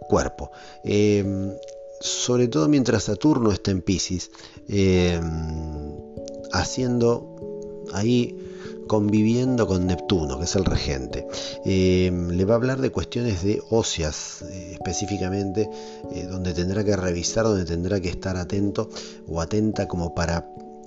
cuerpo. 0.00 0.50
Em, 0.82 1.52
sobre 2.00 2.48
todo 2.48 2.68
mientras 2.68 3.04
Saturno 3.04 3.52
está 3.52 3.70
en 3.70 3.82
Pisces, 3.82 4.30
haciendo 6.52 7.36
ahí 7.92 8.36
conviviendo 8.90 9.68
con 9.68 9.86
Neptuno, 9.86 10.36
que 10.38 10.46
es 10.46 10.56
el 10.56 10.64
regente. 10.64 11.24
Eh, 11.64 12.10
le 12.10 12.44
va 12.44 12.54
a 12.54 12.56
hablar 12.56 12.80
de 12.80 12.90
cuestiones 12.90 13.44
de 13.44 13.62
óseas 13.70 14.42
eh, 14.42 14.72
específicamente, 14.72 15.70
eh, 16.12 16.26
donde 16.28 16.54
tendrá 16.54 16.82
que 16.82 16.96
revisar, 16.96 17.44
donde 17.44 17.64
tendrá 17.64 18.00
que 18.00 18.08
estar 18.08 18.36
atento 18.36 18.90
o 19.28 19.40
atenta 19.40 19.86
como 19.86 20.12
para 20.12 20.44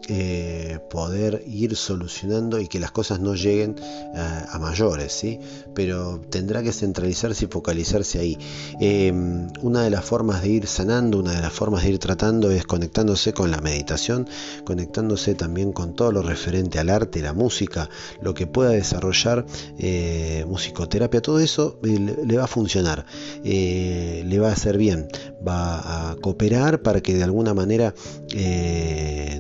eh, 0.09 0.79
poder 0.89 1.43
ir 1.47 1.77
solucionando 1.77 2.59
y 2.59 2.67
que 2.67 2.77
las 2.77 2.91
cosas 2.91 3.21
no 3.21 3.35
lleguen 3.35 3.77
eh, 3.79 4.45
a 4.49 4.59
mayores, 4.59 5.13
¿sí? 5.13 5.39
pero 5.73 6.19
tendrá 6.29 6.61
que 6.61 6.73
centralizarse 6.73 7.45
y 7.45 7.47
focalizarse 7.47 8.19
ahí. 8.19 8.37
Em, 8.81 9.47
una 9.61 9.83
de 9.83 9.89
las 9.89 10.03
formas 10.03 10.41
de 10.41 10.49
ir 10.49 10.67
sanando, 10.67 11.19
una 11.19 11.31
de 11.31 11.41
las 11.41 11.53
formas 11.53 11.83
de 11.83 11.91
ir 11.91 11.99
tratando 11.99 12.51
es 12.51 12.65
conectándose 12.65 13.31
con 13.31 13.49
la 13.49 13.61
meditación, 13.61 14.27
conectándose 14.65 15.35
también 15.35 15.71
con 15.71 15.95
todo 15.95 16.11
lo 16.11 16.21
referente 16.21 16.79
al 16.79 16.89
arte, 16.89 17.21
la 17.21 17.33
música, 17.33 17.89
lo 18.21 18.33
que 18.33 18.45
pueda 18.45 18.71
desarrollar 18.71 19.45
eh, 19.77 20.43
musicoterapia, 20.47 21.21
todo 21.21 21.39
eso 21.39 21.79
le 21.81 22.37
va 22.37 22.43
a 22.43 22.47
funcionar, 22.47 23.05
le 23.43 24.39
va 24.39 24.49
a 24.49 24.53
hacer 24.53 24.77
bien, 24.77 25.07
va 25.47 26.11
a 26.11 26.15
cooperar 26.17 26.81
para 26.81 26.99
que 26.99 27.13
de 27.13 27.23
alguna 27.23 27.53
manera 27.53 27.93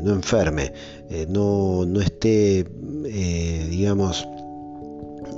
no 0.03 0.13
enferme 0.13 0.52
eh, 0.61 1.25
no, 1.29 1.85
no, 1.85 2.01
esté, 2.01 2.59
eh, 3.05 3.67
digamos, 3.69 4.27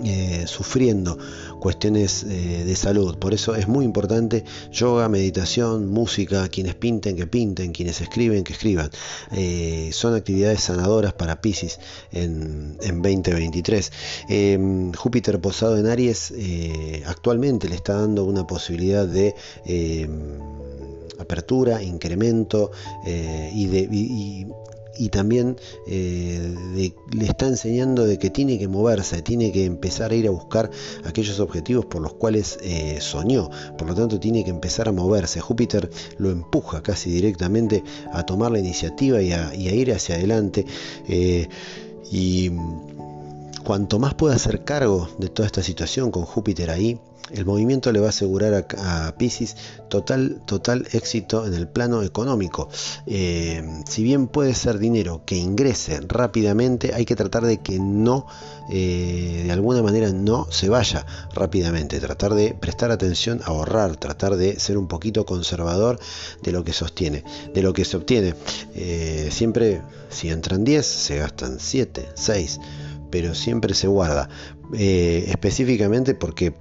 eh, 0.04 0.44
sufriendo 0.46 1.18
cuestiones 1.60 2.26
de 2.28 2.76
salud. 2.76 3.18
Por 3.18 3.34
eso 3.34 3.56
es 3.56 3.68
muy 3.68 3.86
importante 3.86 4.44
yoga, 4.72 5.10
meditación, 5.10 5.88
música, 5.88 6.48
quienes 6.50 6.76
pinten, 6.76 7.16
que 7.16 7.26
pinten, 7.26 7.72
quienes 7.72 8.02
escriben, 8.02 8.44
que 8.44 8.54
escriban. 8.54 8.92
son 9.92 10.14
actividades 10.14 10.62
sanadoras 10.62 11.14
para 11.14 11.42
Pisces 11.42 11.80
en, 12.12 12.78
en 12.82 13.02
2023. 13.02 13.92
Em, 14.30 14.94
Júpiter 14.94 15.40
posado 15.42 15.78
en 15.78 15.88
Aries 15.88 16.34
actualmente 17.08 17.68
le 17.68 17.76
está 17.76 17.96
dando 17.96 18.26
una 18.26 18.46
posibilidad 18.46 19.08
de 19.08 19.34
em, 19.66 20.40
apertura, 21.18 21.82
incremento 21.82 22.72
y, 23.06 23.66
de, 23.68 23.88
y 23.92 24.46
también 25.10 25.58
eh, 25.88 26.94
le 27.12 27.26
está 27.26 27.48
enseñando 27.48 28.06
de 28.06 28.18
que 28.18 28.30
tiene 28.30 28.58
que 28.58 28.68
moverse, 28.68 29.22
tiene 29.22 29.52
que 29.52 29.66
empezar 29.66 30.12
a 30.12 30.16
ir 30.16 30.28
a 30.28 30.32
buscar 30.32 30.70
aquellos 31.06 31.40
objetivos 31.40 31.86
por 31.86 32.02
los 32.02 32.14
cuales 32.14 32.58
eh, 32.62 32.98
soñó, 33.02 33.50
por 33.78 33.88
lo 33.88 33.96
tanto 33.96 34.20
tiene 34.20 34.44
que 34.44 34.50
empezar 34.50 34.88
a 34.88 34.92
moverse. 34.92 35.40
Júpiter 35.42 35.90
lo 36.18 36.32
empuja 36.32 36.82
casi 36.82 37.10
directamente 37.10 37.84
a 38.12 38.24
tomar 38.24 38.52
la 38.52 38.60
iniciativa 38.60 39.22
y 39.22 39.32
a, 39.32 39.54
ir 39.56 39.92
hacia 39.92 40.16
adelante. 40.16 40.66
Eh, 41.08 41.48
y 42.12 42.52
cuanto 43.64 44.00
más 44.00 44.14
pueda 44.14 44.36
hacer 44.36 44.64
cargo 44.64 45.10
de 45.18 45.28
toda 45.28 45.48
esta 45.48 45.64
situación 45.64 46.12
con 46.12 46.24
Júpiter 46.24 46.70
ahí, 46.70 47.00
el 47.32 47.46
movimiento 47.46 47.92
le 47.92 48.00
va 48.00 48.08
a 48.08 48.10
asegurar 48.10 48.54
a, 48.54 49.08
a 49.08 49.18
Pisces 49.18 49.56
total, 49.90 50.42
total 50.46 50.88
éxito 50.92 51.46
en 51.48 51.54
el 51.54 51.68
plano 51.68 52.04
económico. 52.04 52.70
Eh, 53.08 53.64
si 53.88 54.04
bien 54.04 54.28
puede 54.28 54.54
ser 54.54 54.78
dinero 54.78 55.24
que 55.26 55.36
ingrese 55.36 56.02
rápidamente, 56.02 56.94
hay 56.94 57.06
que 57.06 57.16
tratar 57.16 57.46
de 57.46 57.58
que 57.58 57.80
no, 57.80 58.28
eh, 58.70 59.44
de 59.46 59.52
alguna 59.52 59.82
manera, 59.82 60.12
no 60.12 60.48
se 60.52 60.70
vaya 60.70 61.06
rápidamente. 61.34 62.00
Tratar 62.00 62.36
de 62.36 62.54
prestar 62.54 62.92
atención, 62.92 63.42
ahorrar, 63.44 63.96
tratar 63.98 64.36
de 64.36 64.60
ser 64.60 64.78
un 64.78 64.88
poquito 64.88 65.26
conservador 65.26 66.00
de 66.44 66.52
lo 66.52 66.64
que 66.64 66.74
sostiene, 66.74 67.24
de 67.54 67.62
lo 67.64 67.74
que 67.74 67.86
se 67.86 67.98
obtiene. 67.98 68.36
Eh, 68.76 69.30
siempre, 69.32 69.82
si 70.10 70.30
entran 70.30 70.64
10, 70.64 70.86
se 70.86 71.18
gastan 71.18 71.60
7, 71.60 72.10
6 72.14 72.60
pero 73.12 73.34
siempre 73.34 73.74
se 73.74 73.88
guarda. 73.88 74.28
específicamente 74.74 76.16
porque 76.16 76.54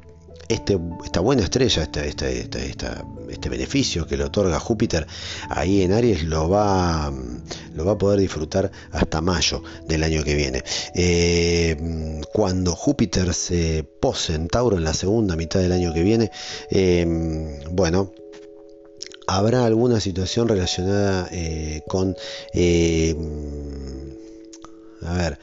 este, 0.48 0.78
esta 1.04 1.20
buena 1.20 1.42
estrella, 1.42 1.82
este, 1.82 3.48
beneficio 3.48 4.06
que 4.06 4.16
le 4.16 4.24
otorga 4.24 4.58
Júpiter 4.58 5.06
ahí 5.48 5.82
en 5.82 5.92
Aries 5.92 6.24
lo 6.24 6.48
va, 6.48 7.12
lo 7.74 7.84
va 7.84 7.92
a 7.92 7.98
poder 7.98 8.20
disfrutar 8.20 8.70
hasta 8.92 9.20
mayo 9.20 9.62
del 9.86 10.02
año 10.02 10.24
que 10.24 10.34
viene. 10.34 10.62
Eh, 10.94 12.20
cuando 12.32 12.74
Júpiter 12.74 13.32
se 13.34 13.84
pose 14.00 14.34
en 14.34 14.48
Tauro 14.48 14.76
en 14.76 14.84
la 14.84 14.94
segunda 14.94 15.36
mitad 15.36 15.60
del 15.60 15.72
año 15.72 15.92
que 15.92 16.02
viene, 16.02 16.30
eh, 16.70 17.62
bueno, 17.70 18.12
habrá 19.26 19.64
alguna 19.64 20.00
situación 20.00 20.48
relacionada 20.48 21.28
eh, 21.32 21.82
con 21.88 22.16
a 25.04 25.14
ver, 25.14 25.38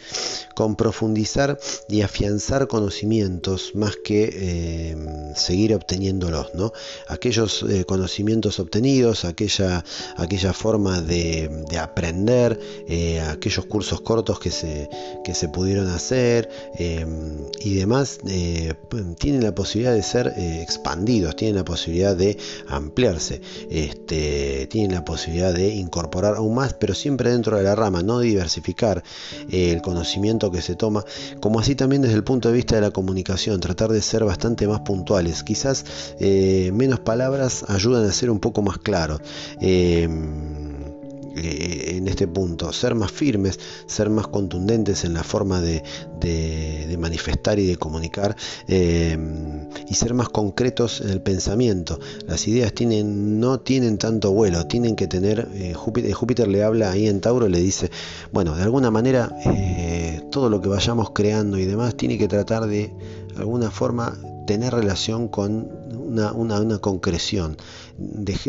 con 0.56 0.76
profundizar 0.76 1.60
y 1.88 2.02
afianzar 2.02 2.68
conocimientos 2.68 3.72
más 3.76 3.96
que 4.04 4.30
eh, 4.32 4.96
seguir 5.36 5.74
obteniéndolos, 5.74 6.54
¿no? 6.56 6.74
Aquellos 7.08 7.64
eh, 7.64 7.86
conocimientos 7.86 8.60
obtenidos, 8.60 9.26
aquella, 9.26 9.84
aquella 10.18 10.54
forma 10.54 11.02
de, 11.02 11.66
aprender, 11.80 12.60
eh, 12.88 13.22
aquellos 13.22 13.66
cursos 13.66 14.02
cortos 14.02 14.40
que 14.40 14.52
se, 14.52 14.90
que 15.24 15.34
se 15.34 15.50
pudieron 15.50 15.88
hacer 15.88 16.50
y 16.78 17.76
demás, 17.76 18.20
tienen 19.18 19.44
la 19.44 19.54
posibilidad 19.54 19.94
de 19.94 20.04
ser 20.04 20.34
expandidos, 20.38 21.36
tienen 21.36 21.56
la 21.56 21.66
posibilidad 21.66 22.16
de 22.16 22.38
ampliarse, 22.68 23.42
este, 23.70 24.68
tienen 24.68 24.94
la 24.94 25.06
posibilidad 25.06 25.54
de 25.54 25.70
incorporar 25.70 26.36
aún 26.36 26.56
más, 26.56 26.74
pero 26.74 26.94
siempre 26.94 27.32
dentro 27.32 27.58
de 27.58 27.64
la 27.64 27.76
rama, 27.76 28.04
no 28.04 28.20
diversificar 28.20 29.04
el 29.52 29.82
conocimiento 29.82 30.52
que 30.52 30.62
se 30.62 30.76
toma, 30.76 31.06
como 31.40 31.60
así 31.60 31.76
también 31.76 32.02
desde 32.02 32.16
el 32.16 32.24
punto 32.24 32.50
de 32.50 32.56
vista 32.56 32.76
de 32.76 32.82
la 32.82 32.92
comunicación, 32.92 33.60
tratar 33.60 33.92
de 33.92 34.02
ser 34.02 34.24
bastante 34.24 34.68
más 34.68 34.82
puntuales. 34.82 35.44
Quizás 35.44 35.86
eh, 36.20 36.72
menos 36.74 37.00
palabras 37.00 37.66
ayudan 37.68 38.06
a 38.06 38.12
ser 38.12 38.30
un 38.30 38.40
poco 38.40 38.62
más 38.62 38.78
claros. 38.78 39.22
Eh, 39.60 40.08
eh, 41.36 41.96
en 41.98 42.08
este 42.08 42.28
punto, 42.28 42.74
ser 42.74 42.94
más 42.94 43.12
firmes, 43.12 43.60
ser 43.86 44.10
más 44.10 44.28
contundentes 44.28 45.06
en 45.06 45.14
la 45.14 45.24
forma 45.24 45.62
de, 45.62 45.82
manifestar 47.00 47.58
y 47.58 47.66
de 47.66 47.78
comunicar 47.78 48.36
eh, 48.68 49.18
y 49.88 49.94
ser 49.96 50.14
más 50.14 50.30
concretos 50.30 51.02
en 51.02 51.10
el 51.10 51.22
pensamiento. 51.22 52.00
Las 52.28 52.48
ideas 52.48 52.74
tienen, 52.74 53.40
no 53.40 53.60
tienen 53.60 53.98
tanto 53.98 54.32
vuelo, 54.32 54.68
tienen 54.68 54.96
que 54.96 55.08
tener, 55.08 55.48
eh, 55.54 55.74
Júpiter, 55.74 56.12
Júpiter, 56.14 56.48
le 56.48 56.64
habla 56.64 56.92
ahí 56.92 57.08
en 57.08 57.22
Tauro, 57.22 57.48
le 57.48 57.60
dice, 57.60 57.92
bueno, 58.32 58.56
de 58.56 58.64
alguna 58.64 58.92
manera 58.92 59.36
todo 60.32 60.50
lo 60.50 60.62
que 60.62 60.70
vayamos 60.70 61.12
creando 61.12 61.58
y 61.58 61.66
demás 61.66 61.96
tiene 61.96 62.18
que 62.18 62.28
tratar 62.28 62.66
de, 62.66 62.92
de 63.34 63.38
alguna 63.38 63.70
forma 63.70 64.18
tener 64.48 64.74
relación 64.74 65.28
con 65.28 65.70
una, 65.94 66.34
una, 66.34 66.80
concreción, 66.80 67.58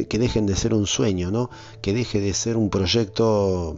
que 0.09 0.19
dejen 0.19 0.47
de 0.47 0.57
ser 0.57 0.75
un 0.75 0.87
sueño, 0.87 1.31
¿no? 1.31 1.51
que 1.81 1.93
deje 1.93 2.21
de 2.21 2.35
ser 2.35 2.57
un 2.57 2.71
proyecto 2.71 3.77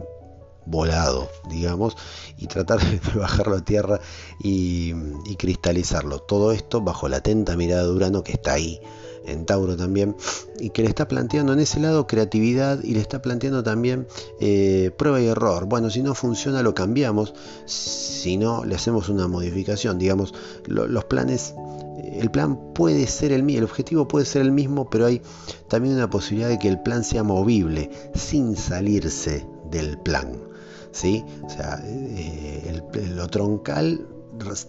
volado, 0.65 1.29
digamos, 1.49 1.95
y 2.37 2.47
tratar 2.47 2.79
de 2.79 2.99
bajarlo 3.19 3.57
a 3.57 3.65
tierra 3.65 3.99
y, 4.39 4.93
cristalizarlo. 5.37 6.19
Todo 6.19 6.51
esto 6.51 6.81
bajo 6.81 7.09
la 7.09 7.17
atenta 7.17 7.57
mirada 7.57 7.83
de 7.83 7.91
Urano 7.91 8.23
que 8.23 8.31
está 8.33 8.53
ahí, 8.53 8.79
en 9.25 9.45
Tauro 9.45 9.75
también, 9.75 10.15
y 10.59 10.69
que 10.69 10.81
le 10.81 10.87
está 10.87 11.07
planteando 11.07 11.53
en 11.53 11.59
ese 11.59 11.79
lado 11.79 12.07
creatividad 12.07 12.81
y 12.83 12.93
le 12.93 13.01
está 13.01 13.21
planteando 13.21 13.63
también 13.63 14.07
eh, 14.39 14.91
prueba 14.97 15.19
y 15.19 15.27
error. 15.27 15.65
Bueno, 15.65 15.89
si 15.89 16.01
no 16.01 16.15
funciona 16.15 16.63
lo 16.63 16.73
cambiamos, 16.73 17.33
si 17.65 18.37
no 18.37 18.63
le 18.63 18.75
hacemos 18.75 19.09
una 19.09 19.27
modificación, 19.27 19.99
digamos, 19.99 20.33
los 20.67 21.05
planes 21.05 21.53
el 21.97 22.31
plan 22.31 22.73
puede 22.73 23.07
ser 23.07 23.31
el 23.31 23.43
mismo, 23.43 23.59
el 23.59 23.63
objetivo 23.65 24.07
puede 24.07 24.25
ser 24.25 24.41
el 24.41 24.51
mismo, 24.51 24.89
pero 24.89 25.05
hay 25.05 25.21
también 25.67 25.95
una 25.95 26.09
posibilidad 26.09 26.49
de 26.49 26.59
que 26.59 26.67
el 26.67 26.79
plan 26.81 27.03
sea 27.03 27.23
movible 27.23 27.89
sin 28.13 28.55
salirse 28.55 29.45
del 29.69 29.97
plan. 29.99 30.54
¿Sí? 30.95 31.25
O 31.43 31.49
sea, 31.49 31.81
eh, 31.85 32.81
lo 33.13 33.27
troncal 33.27 34.07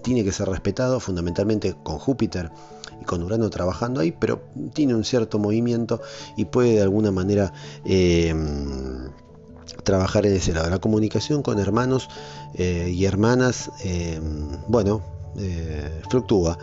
tiene 0.03 0.25
que 0.25 0.33
ser 0.33 0.49
respetado 0.49 1.01
fundamentalmente 1.01 1.77
con 1.83 1.99
Júpiter 1.99 2.51
y 3.01 3.05
con 3.05 3.23
Urano 3.23 3.49
trabajando 3.49 4.01
ahí, 4.01 4.13
pero 4.13 4.43
tiene 4.75 4.95
un 4.95 5.05
cierto 5.05 5.39
movimiento 5.39 6.01
y 6.37 6.47
puede 6.47 6.75
de 6.75 6.83
alguna 6.83 7.13
manera 7.13 7.53
em, 7.85 9.09
trabajar 9.85 10.27
en 10.27 10.35
ese 10.35 10.53
lado. 10.53 10.69
La 10.69 10.81
comunicación 10.81 11.43
con 11.43 11.61
hermanos 11.61 12.09
eh, 12.55 12.91
y 12.93 13.05
hermanas, 13.05 13.71
bueno, 14.69 15.03
eh, 15.39 16.03
fluctúa. 16.09 16.59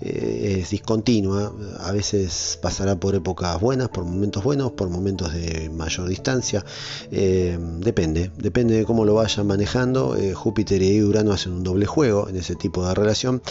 Eh, 0.00 0.60
es 0.60 0.70
discontinua, 0.70 1.52
a 1.80 1.90
veces 1.90 2.56
pasará 2.62 2.94
por 2.94 3.16
épocas 3.16 3.60
buenas, 3.60 3.88
por 3.88 4.04
momentos 4.04 4.44
buenos, 4.44 4.70
por 4.72 4.88
momentos 4.88 5.34
de 5.34 5.70
mayor 5.70 6.08
distancia, 6.08 6.64
eh, 7.10 7.58
depende, 7.80 8.30
depende 8.36 8.76
de 8.76 8.84
cómo 8.84 9.04
lo 9.04 9.14
vayan 9.14 9.48
manejando. 9.48 10.16
Júpiter 10.34 10.82
y 10.82 11.02
Urano 11.02 11.32
hacen 11.32 11.52
un 11.52 11.64
doble 11.64 11.86
juego 11.86 12.28
en 12.28 12.36
ese 12.36 12.54
tipo 12.54 12.86
de 12.86 12.94
relación, 12.94 13.42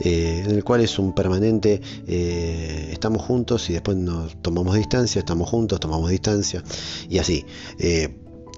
en 0.00 0.50
el 0.50 0.62
cual 0.62 0.82
es 0.82 0.98
un 0.98 1.14
permanente, 1.14 1.80
estamos 2.06 3.22
juntos 3.22 3.70
y 3.70 3.72
después 3.72 3.96
nos 3.96 4.36
tomamos 4.42 4.74
distancia, 4.74 5.20
estamos 5.20 5.48
juntos, 5.48 5.80
tomamos 5.80 6.10
distancia 6.10 6.62
y 7.08 7.16
así. 7.16 7.46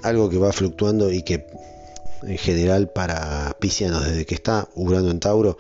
algo 0.03 0.29
que 0.29 0.39
va 0.39 0.53
fluctuando 0.53 1.13
y 1.13 1.23
que 1.23 1.47
en 2.23 2.39
general 2.39 2.91
para 2.91 3.57
Piscianos, 3.59 4.05
desde 4.07 4.27
que 4.27 4.35
está 4.35 4.69
Urano 4.75 5.11
en 5.11 5.21
Tauro, 5.21 5.59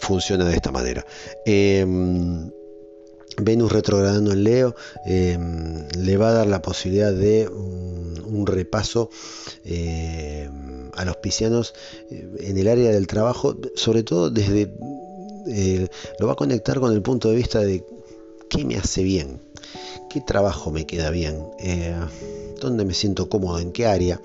funciona 0.00 0.44
de 0.44 0.54
esta 0.54 0.70
manera. 0.70 1.04
Em, 1.44 2.50
Venus 3.38 3.72
retrogradando 3.72 4.32
en 4.32 4.44
Leo 4.44 4.74
em, 5.06 5.88
le 5.98 6.16
va 6.16 6.28
a 6.28 6.32
dar 6.32 6.46
la 6.46 6.60
posibilidad 6.60 7.12
de 7.12 7.48
un, 7.48 8.46
repaso 8.46 9.08
em, 9.64 10.90
a 10.94 11.04
los 11.04 11.16
piscianos 11.18 11.74
eh, 12.10 12.28
en 12.40 12.58
el 12.58 12.68
área 12.68 12.90
del 12.90 13.06
trabajo, 13.06 13.56
sobre 13.76 14.02
todo 14.02 14.30
desde 14.30 14.74
eh, 15.46 15.88
lo 16.18 16.26
va 16.26 16.32
a 16.32 16.36
conectar 16.36 16.80
con 16.80 16.92
el 16.92 17.02
punto 17.02 17.28
de 17.28 17.36
vista 17.36 17.60
de 17.60 17.84
qué 18.48 18.64
me 18.64 18.76
hace 18.76 19.02
bien, 19.02 19.40
qué 20.08 20.20
trabajo 20.20 20.70
me 20.70 20.86
queda 20.86 21.10
bien, 21.10 21.42
eh, 21.58 21.94
dónde 22.60 22.84
me 22.84 22.94
siento 22.94 23.28
cómodo, 23.28 23.58
en 23.58 23.72
qué 23.72 23.86
área. 23.86 24.20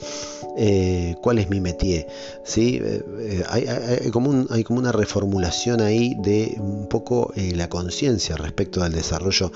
Eh, 0.59 1.15
cuál 1.21 1.37
es 1.37 1.51
mi 1.51 1.61
métier. 1.61 2.07
¿sí? 2.43 2.81
Eh, 2.81 3.43
hay, 3.47 4.09
como 4.09 4.31
una 4.79 4.91
reformulación 4.91 5.81
ahí 5.81 6.15
de 6.17 6.55
un 6.57 6.87
poco 6.89 7.31
la 7.35 7.69
conciencia 7.69 8.35
respecto 8.37 8.81
al 8.83 8.91
desarrollo 8.91 9.51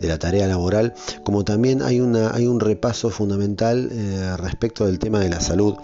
de 0.00 0.08
la 0.08 0.18
tarea 0.18 0.46
laboral, 0.46 0.94
como 1.24 1.44
también 1.44 1.82
hay 1.82 2.00
un 2.00 2.60
repaso 2.60 3.10
fundamental 3.10 3.90
respecto 4.38 4.86
del 4.86 4.98
tema 4.98 5.20
de 5.20 5.28
la 5.28 5.40
salud 5.40 5.76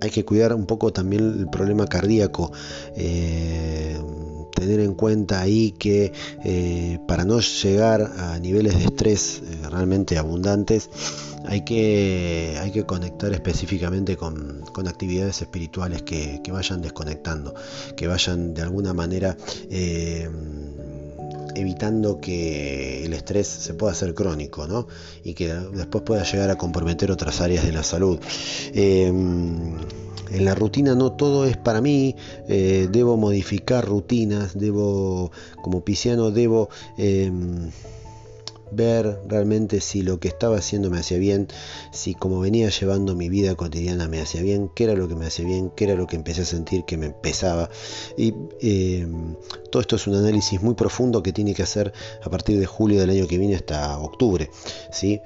hay 0.00 0.10
que 0.10 0.24
cuidar 0.24 0.54
un 0.54 0.66
poco 0.66 0.92
también 0.92 1.38
el 1.40 1.48
problema 1.48 1.86
cardíaco. 1.86 2.52
Tener 4.58 4.80
en 4.80 4.94
cuenta 4.94 5.40
ahí 5.40 5.72
que 5.72 6.12
para 7.06 7.24
no 7.24 7.40
llegar 7.40 8.02
a 8.18 8.38
niveles 8.38 8.78
de 8.78 8.84
estrés 8.84 9.42
realmente 9.70 10.18
abundantes, 10.18 10.90
hay 11.48 11.62
que, 11.62 12.58
hay 12.60 12.70
que 12.70 12.84
conectar 12.84 13.32
específicamente 13.32 14.16
con, 14.16 14.64
actividades 14.86 15.40
espirituales 15.42 16.02
que, 16.02 16.40
vayan 16.50 16.82
desconectando, 16.82 17.54
que 17.96 18.06
vayan 18.06 18.54
de 18.54 18.62
alguna 18.62 18.94
manera 18.94 19.36
eh, 19.70 20.28
evitando 21.54 22.20
que 22.20 23.04
el 23.04 23.12
estrés 23.12 23.46
se 23.48 23.74
pueda 23.74 23.92
hacer 23.92 24.14
crónico 24.14 24.66
¿no? 24.66 24.86
y 25.24 25.34
que 25.34 25.52
después 25.54 26.04
pueda 26.04 26.22
llegar 26.22 26.50
a 26.50 26.56
comprometer 26.56 27.10
otras 27.10 27.40
áreas 27.40 27.64
de 27.64 27.72
la 27.72 27.82
salud. 27.82 28.18
Eh, 28.72 29.12
en 30.30 30.44
la 30.44 30.54
rutina 30.54 30.94
no 30.94 31.12
todo 31.12 31.44
es 31.44 31.56
para 31.56 31.80
mí, 31.80 32.16
eh, 32.48 32.88
debo 32.90 33.16
modificar 33.16 33.84
rutinas, 33.84 34.58
debo, 34.58 35.30
como 35.62 35.84
pisciano, 35.84 36.30
debo 36.30 36.68
ver 38.70 39.20
realmente 39.26 39.80
si 39.80 40.02
lo 40.02 40.20
que 40.20 40.28
estaba 40.28 40.58
haciendo 40.58 40.90
me 40.90 40.98
hacía 40.98 41.18
bien, 41.18 41.48
si 41.92 42.14
como 42.14 42.40
venía 42.40 42.68
llevando 42.68 43.14
mi 43.14 43.28
vida 43.28 43.54
cotidiana 43.54 44.08
me 44.08 44.20
hacía 44.20 44.42
bien, 44.42 44.70
qué 44.74 44.84
era 44.84 44.94
lo 44.94 45.08
que 45.08 45.14
me 45.14 45.26
hacía 45.26 45.44
bien, 45.44 45.70
qué 45.74 45.84
era 45.84 45.94
lo 45.94 46.06
que 46.06 46.16
empecé 46.16 46.42
a 46.42 46.44
sentir 46.44 46.84
que 46.84 46.96
me 46.96 47.10
pesaba. 47.10 47.70
Y 48.16 48.34
em, 48.60 49.36
todo 49.70 49.80
esto 49.80 49.96
es 49.96 50.06
un 50.06 50.14
análisis 50.14 50.62
muy 50.62 50.74
profundo 50.74 51.22
que 51.22 51.32
tiene 51.32 51.54
que 51.54 51.62
hacer 51.62 51.92
a 52.22 52.30
partir 52.30 52.58
de 52.58 52.66
julio 52.66 53.00
del 53.00 53.10
año 53.10 53.26
que 53.26 53.38
viene 53.38 53.56
hasta 53.56 53.98
octubre. 53.98 54.50
¿sí? 54.90 55.20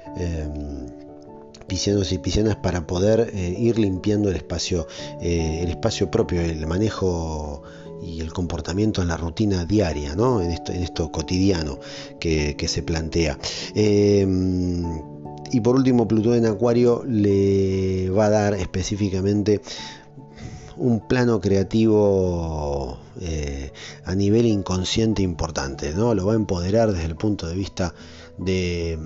Piscianos 1.67 2.11
y 2.11 2.17
piscianas 2.17 2.55
para 2.57 2.85
poder 2.87 3.31
eh, 3.33 3.55
ir 3.57 3.79
limpiando 3.79 4.29
el 4.29 4.35
espacio, 4.35 4.87
eh, 5.21 5.61
el 5.63 5.69
espacio 5.69 6.11
propio, 6.11 6.41
el 6.41 6.65
manejo 6.67 7.63
y 8.05 8.19
el 8.19 8.33
comportamiento 8.33 9.01
en 9.01 9.07
la 9.07 9.17
rutina 9.17 9.65
diaria, 9.65 10.15
¿no? 10.15 10.41
en, 10.41 10.51
esto, 10.51 10.71
en 10.71 10.83
esto 10.83 11.11
cotidiano 11.11 11.79
que, 12.19 12.55
se 12.67 12.83
plantea. 12.83 13.37
Em, 13.75 14.83
y 15.51 15.61
por 15.61 15.75
último, 15.75 16.07
Plutón 16.07 16.35
en 16.35 16.45
Acuario 16.47 17.03
le 17.07 18.09
va 18.09 18.25
a 18.25 18.29
dar 18.29 18.53
específicamente 18.55 19.61
un 20.77 21.07
plano 21.07 21.39
creativo 21.39 22.97
eh, 23.21 23.71
a 24.05 24.15
nivel 24.15 24.45
inconsciente 24.47 25.21
importante, 25.21 25.93
¿no? 25.93 26.15
Lo 26.15 26.25
va 26.25 26.33
a 26.33 26.35
empoderar 26.35 26.91
desde 26.91 27.05
el 27.05 27.15
punto 27.15 27.47
de 27.47 27.55
vista 27.55 27.93
de, 28.37 28.97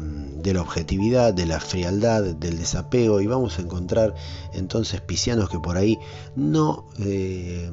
la 0.43 0.61
objetividad, 0.61 1.33
de 1.33 1.45
la 1.45 1.59
frialdad, 1.59 2.23
del 2.23 2.57
desapego 2.57 3.21
y 3.21 3.27
vamos 3.27 3.59
a 3.59 3.61
encontrar 3.61 4.15
entonces 4.53 5.01
piscianos 5.01 5.49
que 5.49 5.59
por 5.59 5.77
ahí 5.77 5.97
no, 6.35 6.85
eh, 6.99 7.69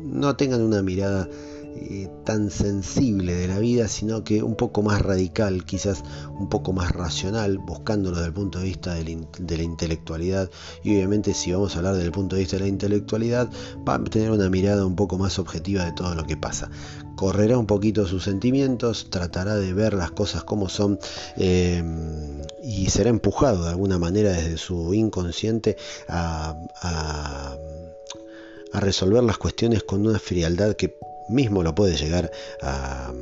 no 0.00 0.36
tengan 0.36 0.62
una 0.62 0.82
mirada 0.82 1.28
eh, 1.76 2.08
tan 2.24 2.50
sensible 2.50 3.34
de 3.34 3.48
la 3.48 3.58
vida, 3.58 3.88
sino 3.88 4.22
que 4.22 4.42
un 4.42 4.54
poco 4.54 4.82
más 4.82 5.02
radical, 5.02 5.64
quizás 5.64 6.04
un 6.38 6.48
poco 6.48 6.72
más 6.72 6.92
racional, 6.92 7.58
buscándolo 7.58 8.16
desde 8.16 8.28
el 8.28 8.32
punto 8.32 8.60
de 8.60 8.64
vista 8.66 8.94
de 8.94 9.04
la, 9.04 9.62
intelectualidad. 9.62 10.50
Y 10.84 10.94
obviamente 10.94 11.34
si 11.34 11.52
vamos 11.52 11.74
a 11.74 11.78
hablar 11.78 11.94
desde 11.94 12.06
el 12.06 12.12
punto 12.12 12.36
de 12.36 12.42
vista 12.42 12.56
de 12.56 12.62
la 12.62 12.68
intelectualidad, 12.68 13.50
va 13.86 13.94
a 13.94 14.04
tener 14.04 14.30
una 14.30 14.48
mirada 14.50 14.86
un 14.86 14.94
poco 14.94 15.18
más 15.18 15.38
objetiva 15.40 15.84
de 15.84 15.92
todo 15.92 16.14
lo 16.14 16.24
que 16.24 16.36
pasa. 16.36 16.70
Correrá 17.16 17.58
un 17.58 17.66
poquito 17.66 18.06
sus 18.06 18.22
sentimientos, 18.22 19.10
tratará 19.10 19.56
de 19.56 19.72
ver 19.72 19.94
las 19.94 20.12
cosas 20.12 20.44
como 20.44 20.68
son 20.68 20.98
eh, 21.36 21.82
y 22.62 22.88
será 22.90 23.10
empujado 23.10 23.64
de 23.64 23.70
alguna 23.70 23.98
manera 23.98 24.30
desde 24.30 24.58
su 24.58 24.94
inconsciente 24.94 25.76
a, 26.08 26.56
a 28.72 28.80
resolver 28.80 29.22
las 29.22 29.38
cuestiones 29.38 29.82
con 29.82 30.06
una 30.06 30.18
frialdad 30.18 30.74
que 30.74 30.96
mismo 31.28 31.62
lo 31.62 31.74
puede 31.74 31.96
llegar 31.96 32.30
a, 32.62 33.12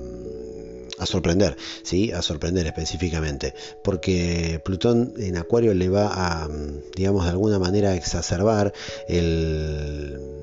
sorprender, 1.04 1.56
¿sí? 1.82 2.12
a 2.12 2.22
sorprender 2.22 2.66
específicamente, 2.66 3.54
porque 3.82 4.60
Plutón 4.64 5.14
en 5.18 5.36
Acuario 5.36 5.74
le 5.74 5.88
va 5.88 6.10
a, 6.12 6.48
digamos, 6.94 7.24
de 7.24 7.30
alguna 7.30 7.58
manera 7.58 7.96
exacerbar 7.96 8.72
el, 9.08 10.38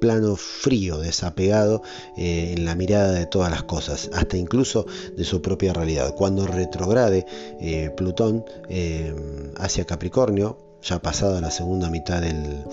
plano 0.00 0.36
frío, 0.36 0.98
desapegado 0.98 1.82
eh, 2.16 2.54
en 2.56 2.64
la 2.64 2.74
mirada 2.74 3.12
de 3.12 3.26
todas 3.26 3.50
las 3.50 3.62
cosas, 3.64 4.10
hasta 4.14 4.38
incluso 4.38 4.86
de 5.16 5.24
su 5.24 5.42
propia 5.42 5.74
realidad. 5.74 6.14
Cuando 6.16 6.46
retrograde 6.46 7.26
eh, 7.60 7.90
Plutón 7.94 8.44
eh, 8.68 9.14
hacia 9.56 9.84
Capricornio, 9.84 10.56
ya 10.82 11.00
pasada 11.00 11.40
la 11.40 11.50
segunda 11.50 11.90
mitad 11.90 12.22
del, 12.22 12.64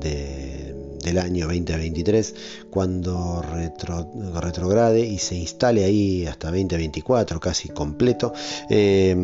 de, 0.00 0.74
del 1.02 1.18
año 1.18 1.46
2023 1.46 2.34
cuando 2.70 3.42
retrograde 3.42 5.00
y 5.00 5.18
se 5.18 5.36
instale 5.36 5.84
ahí 5.84 6.26
hasta 6.26 6.48
2024 6.48 7.40
casi 7.40 7.68
completo 7.68 8.32
eh, 8.68 9.14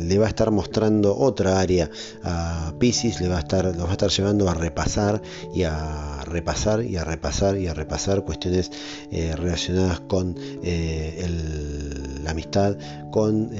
le 0.00 0.18
va 0.18 0.26
a 0.26 0.28
estar 0.28 0.50
mostrando 0.50 1.16
otra 1.16 1.60
área 1.60 1.90
a 2.22 2.74
Pisces 2.78 3.20
le 3.20 3.28
va 3.28 3.36
a 3.36 3.40
estar 3.40 3.64
lo 3.64 3.84
va 3.84 3.90
a 3.90 3.92
estar 3.92 4.10
llevando 4.10 4.48
a 4.48 4.54
repasar 4.54 5.22
y 5.54 5.64
a 5.64 6.24
repasar 6.24 6.84
y 6.84 6.96
a 6.96 7.04
repasar 7.04 7.58
y 7.58 7.66
a 7.66 7.74
repasar 7.74 8.24
cuestiones 8.24 8.70
eh, 9.10 9.34
relacionadas 9.36 10.00
con 10.00 10.36
eh, 10.62 11.24
la 12.24 12.30
amistad 12.30 12.76
con 13.10 13.50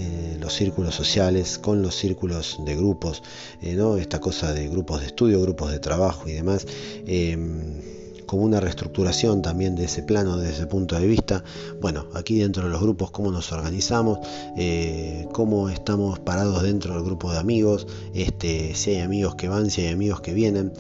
los 0.41 0.53
círculos 0.53 0.95
sociales 0.95 1.59
con 1.59 1.83
los 1.83 1.95
círculos 1.95 2.59
de 2.65 2.77
grupos 2.77 3.23
¿no? 3.63 3.97
esta 3.97 4.21
cosa 4.21 4.53
de 4.53 4.69
grupos 4.69 5.01
de 5.01 5.07
estudio 5.07 5.41
grupos 5.41 5.71
de 5.71 5.79
trabajo 5.79 6.29
y 6.29 6.33
demás 6.33 6.67
Em, 7.07 7.83
como 8.27 8.43
una 8.43 8.59
reestructuración 8.59 9.43
también 9.43 9.77
de 9.77 9.85
ese 9.85 10.03
plano 10.03 10.39
desde 10.39 10.55
ese 10.55 10.67
punto 10.67 10.99
de 10.99 11.07
vista. 11.07 11.45
Bueno, 11.81 12.07
aquí 12.15 12.39
dentro 12.39 12.65
de 12.65 12.71
los 12.71 12.81
grupos, 12.81 13.11
cómo 13.11 13.31
nos 13.31 13.53
organizamos, 13.53 14.19
eh, 14.57 15.29
cómo 15.33 15.69
estamos 15.69 16.19
parados 16.21 16.63
dentro 16.63 16.95
del 16.95 17.05
grupo 17.05 17.31
de 17.31 17.39
amigos, 17.39 17.87
este, 18.15 18.75
si 18.75 18.93
hay 18.93 19.01
amigos 19.01 19.35
que 19.35 19.49
van, 19.49 19.71
si 19.71 19.83
hay 19.83 19.93
amigos 19.93 20.23
que 20.23 20.33
vienen, 20.33 20.73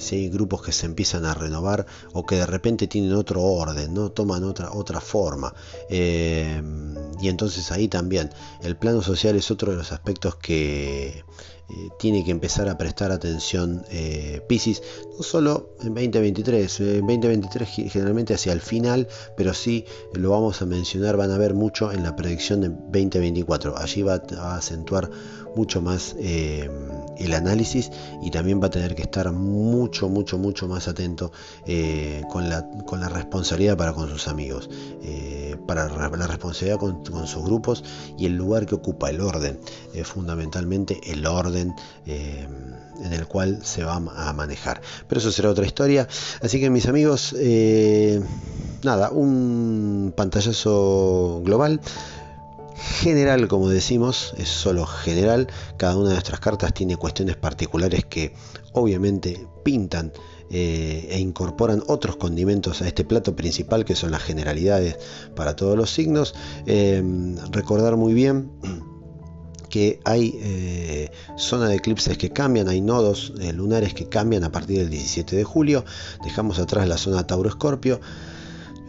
si 0.00 0.16
hay 0.16 0.28
grupos 0.28 0.62
que 0.62 0.72
se 0.72 0.86
empiezan 0.86 1.24
a 1.24 1.34
renovar 1.34 1.86
o 2.12 2.26
que 2.26 2.36
de 2.36 2.46
repente 2.46 2.86
tienen 2.86 3.12
otro 3.12 3.42
orden, 3.42 3.94
¿no? 3.94 4.10
toman 4.10 4.44
otra, 4.44 4.72
otra 4.72 5.00
forma. 5.00 5.54
Em, 5.88 6.94
y 7.20 7.28
entonces 7.28 7.70
ahí 7.72 7.88
también 7.88 8.30
el 8.62 8.76
plano 8.76 9.02
social 9.02 9.36
es 9.36 9.50
otro 9.50 9.70
de 9.72 9.78
los 9.78 9.92
aspectos 9.92 10.36
que 10.36 11.24
eh, 11.70 11.88
tiene 11.98 12.24
que 12.24 12.30
empezar 12.30 12.68
a 12.68 12.76
prestar 12.76 13.12
atención 13.12 13.84
eh, 13.90 14.42
no 15.16 15.22
solo 15.22 15.70
en 15.80 15.94
2023, 15.94 16.80
en 16.80 17.06
2023 17.06 17.68
generalmente 17.90 18.34
hacia 18.34 18.52
el 18.52 18.60
final, 18.60 19.06
pero 19.36 19.54
sí 19.54 19.84
lo 20.14 20.30
vamos 20.30 20.60
a 20.62 20.66
mencionar, 20.66 21.16
van 21.16 21.30
a 21.30 21.38
ver 21.38 21.54
mucho 21.54 21.92
en 21.92 22.02
la 22.02 22.16
predicción 22.16 22.60
de 22.60 22.68
2024. 22.68 23.76
Allí 23.78 24.02
va 24.02 24.22
a 24.38 24.56
acentuar 24.56 25.10
mucho 25.54 25.80
más 25.80 26.14
eh, 26.18 26.70
el 27.18 27.34
análisis 27.34 27.90
y 28.22 28.30
también 28.30 28.62
va 28.62 28.66
a 28.66 28.70
tener 28.70 28.94
que 28.94 29.02
estar 29.02 29.30
mucho, 29.32 30.08
mucho, 30.08 30.38
mucho 30.38 30.68
más 30.68 30.88
atento 30.88 31.32
eh, 31.66 32.22
con, 32.30 32.48
la, 32.48 32.68
con 32.86 33.00
la 33.00 33.08
responsabilidad 33.08 33.76
para 33.76 33.92
con 33.92 34.08
sus 34.08 34.28
amigos, 34.28 34.70
eh, 35.02 35.56
para 35.66 35.88
la 35.88 36.26
responsabilidad 36.26 36.78
con, 36.78 37.26
sus 37.26 37.44
grupos 37.44 37.84
y 38.16 38.26
el 38.26 38.36
lugar 38.36 38.66
que 38.66 38.74
ocupa 38.74 39.10
el 39.10 39.20
orden, 39.20 39.58
fundamentalmente 40.04 41.00
el 41.12 41.26
orden 41.26 41.59
en 41.60 43.12
el 43.12 43.26
cual 43.26 43.60
se 43.62 43.84
va 43.84 43.96
a 43.96 44.32
manejar. 44.32 44.80
Pero 45.08 45.20
eso 45.20 45.30
será 45.30 45.50
otra 45.50 45.66
historia. 45.66 46.08
Así 46.42 46.60
que 46.60 46.70
mis 46.70 46.86
amigos, 46.86 47.34
nada, 48.82 49.10
un 49.10 50.12
pantallazo 50.16 51.42
global 51.44 51.80
general, 52.80 53.46
como 53.48 53.68
decimos, 53.68 54.34
es 54.38 54.48
solo 54.48 54.86
general. 54.86 55.48
Cada 55.76 55.96
una 55.96 56.08
de 56.08 56.14
nuestras 56.14 56.40
cartas 56.40 56.72
tiene 56.72 56.96
cuestiones 56.96 57.36
particulares 57.36 58.04
que 58.04 58.34
obviamente 58.72 59.46
pintan 59.62 60.12
eh, 60.50 61.06
e 61.10 61.20
incorporan 61.20 61.82
otros 61.86 62.16
condimentos 62.16 62.82
a 62.82 62.88
este 62.88 63.04
plato 63.04 63.36
principal 63.36 63.84
que 63.84 63.94
son 63.94 64.10
las 64.10 64.22
generalidades 64.22 64.98
para 65.36 65.56
todos 65.56 65.76
los 65.76 65.90
signos. 65.90 66.34
Recordar 67.52 67.96
muy 67.96 68.14
bien 68.14 68.50
que 69.70 70.00
hay 70.04 70.38
eh, 70.42 71.10
zona 71.36 71.68
de 71.68 71.76
eclipses 71.76 72.18
que 72.18 72.30
cambian, 72.30 72.68
hay 72.68 72.82
nodos 72.82 73.32
eh, 73.40 73.52
lunares 73.52 73.94
que 73.94 74.08
cambian 74.08 74.44
a 74.44 74.52
partir 74.52 74.78
del 74.78 74.90
17 74.90 75.36
de 75.36 75.44
julio. 75.44 75.84
Dejamos 76.22 76.58
atrás 76.58 76.86
la 76.86 76.98
zona 76.98 77.26
Tauro-Escorpio. 77.26 78.00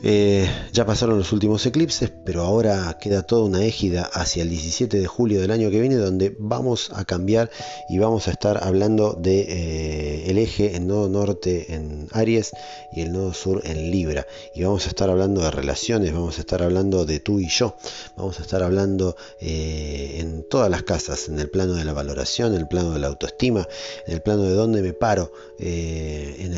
Eh, 0.03 0.49
ya 0.73 0.83
pasaron 0.87 1.19
los 1.19 1.31
últimos 1.31 1.63
eclipses, 1.67 2.11
pero 2.25 2.41
ahora 2.41 2.97
queda 2.99 3.21
toda 3.21 3.45
una 3.45 3.63
égida 3.63 4.09
hacia 4.11 4.41
el 4.41 4.49
17 4.49 4.99
de 4.99 5.05
julio 5.05 5.41
del 5.41 5.51
año 5.51 5.69
que 5.69 5.79
viene, 5.79 5.95
donde 5.95 6.35
vamos 6.39 6.91
a 6.95 7.05
cambiar 7.05 7.51
y 7.87 7.99
vamos 7.99 8.27
a 8.27 8.31
estar 8.31 8.63
hablando 8.63 9.13
de 9.13 9.41
eh, 9.41 10.31
el 10.31 10.39
eje 10.39 10.75
en 10.75 10.87
nodo 10.87 11.07
norte 11.07 11.75
en 11.75 12.07
Aries 12.13 12.51
y 12.91 13.01
el 13.01 13.11
nodo 13.11 13.33
sur 13.33 13.61
en 13.63 13.91
Libra. 13.91 14.25
Y 14.55 14.63
vamos 14.63 14.85
a 14.87 14.89
estar 14.89 15.07
hablando 15.07 15.41
de 15.41 15.51
relaciones, 15.51 16.13
vamos 16.13 16.39
a 16.39 16.41
estar 16.41 16.63
hablando 16.63 17.05
de 17.05 17.19
tú 17.19 17.39
y 17.39 17.47
yo, 17.47 17.75
vamos 18.17 18.39
a 18.39 18.41
estar 18.41 18.63
hablando 18.63 19.15
eh, 19.39 20.17
en 20.19 20.30
todas 20.51 20.69
las 20.69 20.83
casas, 20.83 21.29
en 21.29 21.39
el 21.39 21.49
plano 21.49 21.73
de 21.73 21.85
la 21.85 21.93
valoración, 21.93 22.53
en 22.53 22.59
el 22.59 22.67
plano 22.67 22.91
de 22.91 22.99
la 22.99 23.07
autoestima, 23.07 23.67
en 24.05 24.13
el 24.13 24.21
plano 24.21 24.43
de 24.43 24.53
dónde 24.53 24.81
me 24.83 24.93
paro, 24.93 25.31
en, 25.57 26.53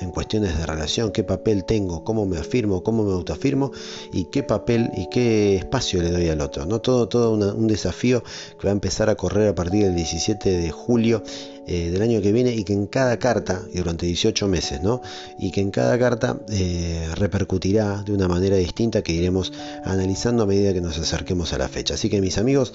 en 0.00 0.10
cuestiones 0.10 0.58
de 0.58 0.66
relación, 0.66 1.12
qué 1.12 1.22
papel 1.22 1.64
tengo, 1.64 2.02
cómo 2.02 2.24
me 2.26 2.38
afirmo, 2.38 2.82
cómo 2.82 3.04
me 3.04 3.12
autoafirmo 3.12 3.70
y 4.12 4.24
qué 4.24 4.42
papel 4.42 4.90
y 4.96 5.08
qué 5.10 5.56
espacio 5.56 6.02
le 6.02 6.10
doy 6.10 6.28
al 6.30 6.40
otro. 6.40 6.64
¿no? 6.64 6.80
Todo, 6.80 7.06
todo 7.06 7.32
un 7.32 7.66
desafío 7.66 8.24
que 8.58 8.66
va 8.66 8.70
a 8.70 8.72
empezar 8.72 9.10
a 9.10 9.14
correr 9.14 9.48
a 9.48 9.54
partir 9.54 9.84
del 9.84 9.94
17 9.94 10.48
de 10.48 10.70
julio 10.70 11.22
eh, 11.66 11.90
del 11.90 12.02
año 12.02 12.20
que 12.20 12.32
viene 12.32 12.54
y 12.54 12.64
que 12.64 12.72
en 12.72 12.86
cada 12.86 13.18
carta, 13.18 13.62
y 13.72 13.78
durante 13.78 14.06
18 14.06 14.48
meses, 14.48 14.82
¿no? 14.82 15.00
y 15.38 15.50
que 15.50 15.60
en 15.60 15.70
cada 15.70 15.98
carta 15.98 16.38
eh, 16.50 17.08
repercutirá 17.14 18.02
de 18.02 18.12
una 18.12 18.28
manera 18.28 18.56
distinta 18.56 19.02
que 19.02 19.12
iremos 19.12 19.52
analizando 19.84 20.42
a 20.42 20.46
medida 20.46 20.72
que 20.72 20.80
nos 20.80 20.98
acerquemos 20.98 21.52
a 21.52 21.58
la 21.58 21.68
fecha. 21.68 21.94
Así 21.94 22.10
que 22.10 22.20
mis 22.20 22.38
amigos, 22.38 22.74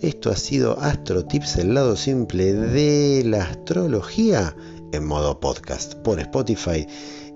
esto 0.00 0.30
ha 0.30 0.36
sido 0.36 0.78
Astro 0.80 1.24
Tips, 1.24 1.56
el 1.56 1.74
lado 1.74 1.96
simple 1.96 2.54
de 2.54 3.22
la 3.24 3.42
astrología 3.42 4.54
en 4.92 5.04
modo 5.04 5.38
podcast 5.38 5.94
por 5.94 6.18
Spotify 6.20 6.86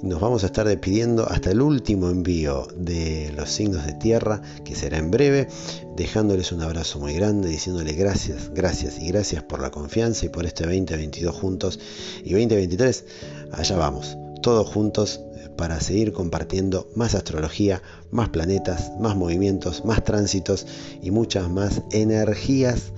nos 0.03 0.21
vamos 0.21 0.43
a 0.43 0.47
estar 0.47 0.67
despidiendo 0.67 1.29
hasta 1.29 1.51
el 1.51 1.61
último 1.61 2.11
envío 2.11 2.67
de 2.77 3.33
los 3.37 3.51
signos 3.51 3.87
de 3.87 3.95
tierra, 3.95 4.43
que 4.65 4.75
será 4.75 4.99
en 4.99 5.11
breve, 5.11 5.49
dejándoles 5.97 6.53
un 6.53 6.63
abrazo 6.63 6.99
muy 6.99 7.15
grande, 7.15 7.49
diciéndoles 7.49 7.97
gracias, 7.97 8.51
gracias 8.53 8.99
y 8.99 9.09
gracias 9.09 9.43
por 9.43 9.61
la 9.61 9.71
confianza 9.71 10.27
y 10.27 10.29
por 10.29 10.47
este 10.47 10.65
2022 10.65 11.35
juntos. 11.35 11.81
Y 12.25 12.33
2023, 12.33 13.05
allá 13.53 13.77
vamos, 13.77 14.17
todos 14.43 14.69
juntos 14.69 15.21
para 15.57 15.81
seguir 15.81 16.13
compartiendo 16.13 16.89
más 16.95 17.15
astrología, 17.15 17.83
más 18.11 18.29
planetas, 18.29 18.93
más 18.99 19.17
movimientos, 19.17 19.85
más 19.85 20.05
tránsitos 20.05 20.67
y 21.03 21.11
muchas 21.11 21.49
más 21.49 21.83
energías 21.93 22.93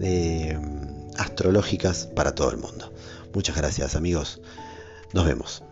eh, 0.00 0.58
astrológicas 1.16 2.06
para 2.06 2.34
todo 2.34 2.50
el 2.50 2.58
mundo. 2.58 2.92
Muchas 3.32 3.56
gracias 3.56 3.94
amigos. 3.94 4.40
Nos 5.12 5.26
vemos. 5.26 5.62